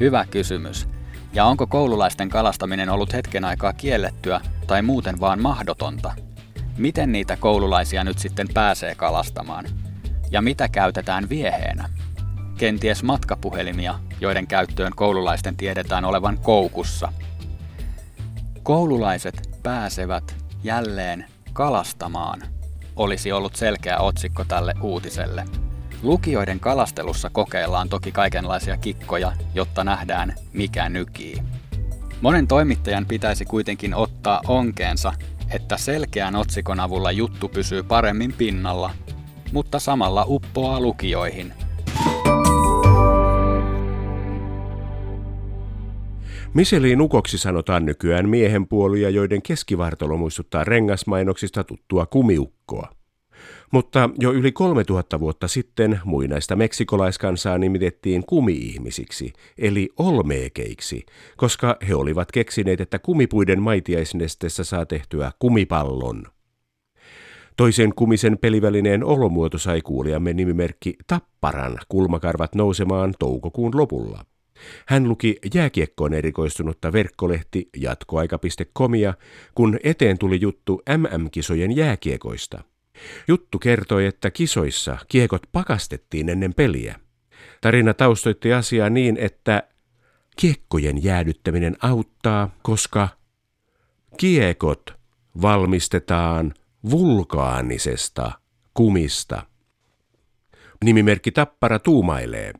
Hyvä 0.00 0.24
kysymys. 0.30 0.88
Ja 1.32 1.44
onko 1.44 1.66
koululaisten 1.66 2.28
kalastaminen 2.28 2.90
ollut 2.90 3.12
hetken 3.12 3.44
aikaa 3.44 3.72
kiellettyä 3.72 4.40
tai 4.66 4.82
muuten 4.82 5.20
vaan 5.20 5.42
mahdotonta? 5.42 6.12
Miten 6.78 7.12
niitä 7.12 7.36
koululaisia 7.36 8.04
nyt 8.04 8.18
sitten 8.18 8.48
pääsee 8.54 8.94
kalastamaan? 8.94 9.64
Ja 10.30 10.42
mitä 10.42 10.68
käytetään 10.68 11.28
vieheenä? 11.28 11.88
Kenties 12.58 13.02
matkapuhelimia, 13.02 13.98
joiden 14.20 14.46
käyttöön 14.46 14.92
koululaisten 14.96 15.56
tiedetään 15.56 16.04
olevan 16.04 16.38
koukussa. 16.38 17.12
Koululaiset 18.62 19.58
pääsevät 19.62 20.36
jälleen 20.64 21.24
kalastamaan– 21.52 22.42
olisi 22.96 23.32
ollut 23.32 23.56
selkeä 23.56 23.98
otsikko 23.98 24.44
tälle 24.44 24.74
uutiselle. 24.80 25.44
Lukijoiden 26.02 26.60
kalastelussa 26.60 27.30
kokeillaan 27.30 27.88
toki 27.88 28.12
kaikenlaisia 28.12 28.76
kikkoja, 28.76 29.32
jotta 29.54 29.84
nähdään 29.84 30.34
mikä 30.52 30.88
nykii. 30.88 31.42
Monen 32.20 32.48
toimittajan 32.48 33.06
pitäisi 33.06 33.44
kuitenkin 33.44 33.94
ottaa 33.94 34.40
onkeensa, 34.48 35.12
että 35.50 35.76
selkeän 35.76 36.36
otsikon 36.36 36.80
avulla 36.80 37.12
juttu 37.12 37.48
pysyy 37.48 37.82
paremmin 37.82 38.32
pinnalla, 38.32 38.90
mutta 39.52 39.78
samalla 39.78 40.24
uppoaa 40.28 40.80
lukijoihin. 40.80 41.54
Miseliin 46.54 47.00
ukoksi 47.00 47.38
sanotaan 47.38 47.86
nykyään 47.86 48.28
miehenpuolia, 48.28 49.10
joiden 49.10 49.42
keskivartalo 49.42 50.16
muistuttaa 50.16 50.64
rengasmainoksista 50.64 51.64
tuttua 51.64 52.06
kumiukkoa. 52.06 52.88
Mutta 53.70 54.10
jo 54.18 54.32
yli 54.32 54.52
3000 54.52 55.20
vuotta 55.20 55.48
sitten 55.48 56.00
muinaista 56.04 56.56
meksikolaiskansaa 56.56 57.58
nimitettiin 57.58 58.24
kumi-ihmisiksi, 58.26 59.32
eli 59.58 59.88
olmeekeiksi, 59.98 61.06
koska 61.36 61.76
he 61.88 61.94
olivat 61.94 62.32
keksineet, 62.32 62.80
että 62.80 62.98
kumipuiden 62.98 63.62
maitiaisnesteessä 63.62 64.64
saa 64.64 64.86
tehtyä 64.86 65.32
kumipallon. 65.38 66.22
Toisen 67.56 67.94
kumisen 67.94 68.38
pelivälineen 68.38 69.04
olomuoto 69.04 69.58
sai 69.58 69.80
kuulijamme 69.80 70.32
nimimerkki 70.32 70.94
Tapparan 71.06 71.78
kulmakarvat 71.88 72.54
nousemaan 72.54 73.14
toukokuun 73.18 73.72
lopulla. 73.76 74.24
Hän 74.86 75.08
luki 75.08 75.38
jääkiekkoon 75.54 76.14
erikoistunutta 76.14 76.92
verkkolehti 76.92 77.68
jatkoaika.comia, 77.76 79.14
kun 79.54 79.78
eteen 79.84 80.18
tuli 80.18 80.40
juttu 80.40 80.82
MM-kisojen 80.96 81.76
jääkiekoista. 81.76 82.64
Juttu 83.28 83.58
kertoi, 83.58 84.06
että 84.06 84.30
kisoissa 84.30 84.98
kiekot 85.08 85.42
pakastettiin 85.52 86.28
ennen 86.28 86.54
peliä. 86.54 87.00
Tarina 87.60 87.94
taustoitti 87.94 88.52
asiaa 88.52 88.90
niin, 88.90 89.16
että 89.16 89.62
kiekkojen 90.36 91.04
jäädyttäminen 91.04 91.76
auttaa, 91.82 92.56
koska 92.62 93.08
kiekot 94.16 94.94
valmistetaan 95.42 96.54
vulkaanisesta 96.90 98.32
kumista. 98.74 99.42
Nimimerkki 100.84 101.32
Tappara 101.32 101.78
tuumailee. 101.78 102.52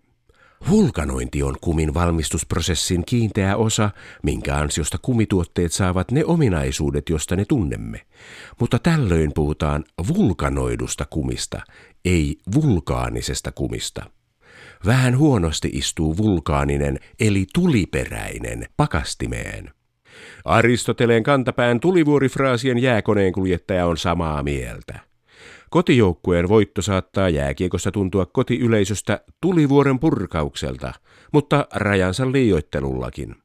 Vulkanointi 0.71 1.43
on 1.43 1.57
kumin 1.61 1.95
valmistusprosessin 1.95 3.05
kiinteä 3.07 3.57
osa, 3.57 3.91
minkä 4.23 4.57
ansiosta 4.57 4.99
kumituotteet 5.03 5.73
saavat 5.73 6.11
ne 6.11 6.25
ominaisuudet, 6.25 7.09
josta 7.09 7.37
ne 7.37 7.45
tunnemme. 7.45 8.01
Mutta 8.61 8.79
tällöin 8.79 9.33
puhutaan 9.35 9.85
vulkanoidusta 10.09 11.07
kumista, 11.11 11.61
ei 12.05 12.39
vulkaanisesta 12.55 13.53
kumista. 13.53 14.11
Vähän 14.87 15.19
huonosti 15.19 15.71
istuu 15.73 16.17
vulkaaninen 16.17 16.99
eli 17.21 17.47
tuliperäinen 17.55 18.67
pakastimeen. 18.77 19.71
Aristoteleen 20.45 21.23
kantapään 21.23 21.81
tulivuorifraasien 21.81 22.79
jääkoneen 22.79 23.33
kuljettaja 23.33 23.87
on 23.87 23.97
samaa 23.97 24.43
mieltä. 24.43 25.12
Kotijoukkueen 25.73 26.49
voitto 26.49 26.83
saattaa 26.83 27.29
jääkiekossa 27.29 27.91
tuntua 27.91 28.27
kotiyleisöstä 28.27 29.21
tulivuoren 29.41 29.99
purkaukselta, 29.99 30.93
mutta 31.33 31.67
rajansa 31.75 32.33
liioittelullakin. 32.33 33.37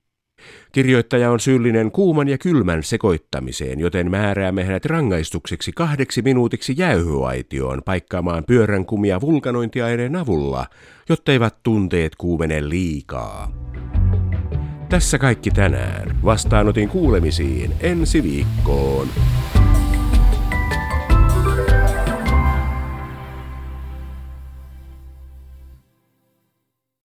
Kirjoittaja 0.72 1.32
on 1.32 1.40
syyllinen 1.40 1.92
kuuman 1.92 2.28
ja 2.28 2.38
kylmän 2.38 2.84
sekoittamiseen, 2.84 3.80
joten 3.80 4.12
määräämme 4.12 4.64
hänet 4.64 4.86
rangaistukseksi 4.86 5.72
kahdeksi 5.72 6.22
minuutiksi 6.22 6.74
jäyhyaitioon 6.78 7.82
paikkaamaan 7.86 8.44
pyöränkumia 8.48 9.22
vulkanointiaineen 9.22 10.16
avulla, 10.16 10.66
jotteivät 11.10 11.56
tunteet 11.64 12.16
kuumene 12.16 12.70
liikaa. 12.70 13.52
Tässä 14.90 15.18
kaikki 15.18 15.52
tänään. 15.52 16.18
Vastaanotin 16.26 16.90
kuulemisiin 16.90 17.74
ensi 17.82 18.24
viikkoon. 18.24 19.08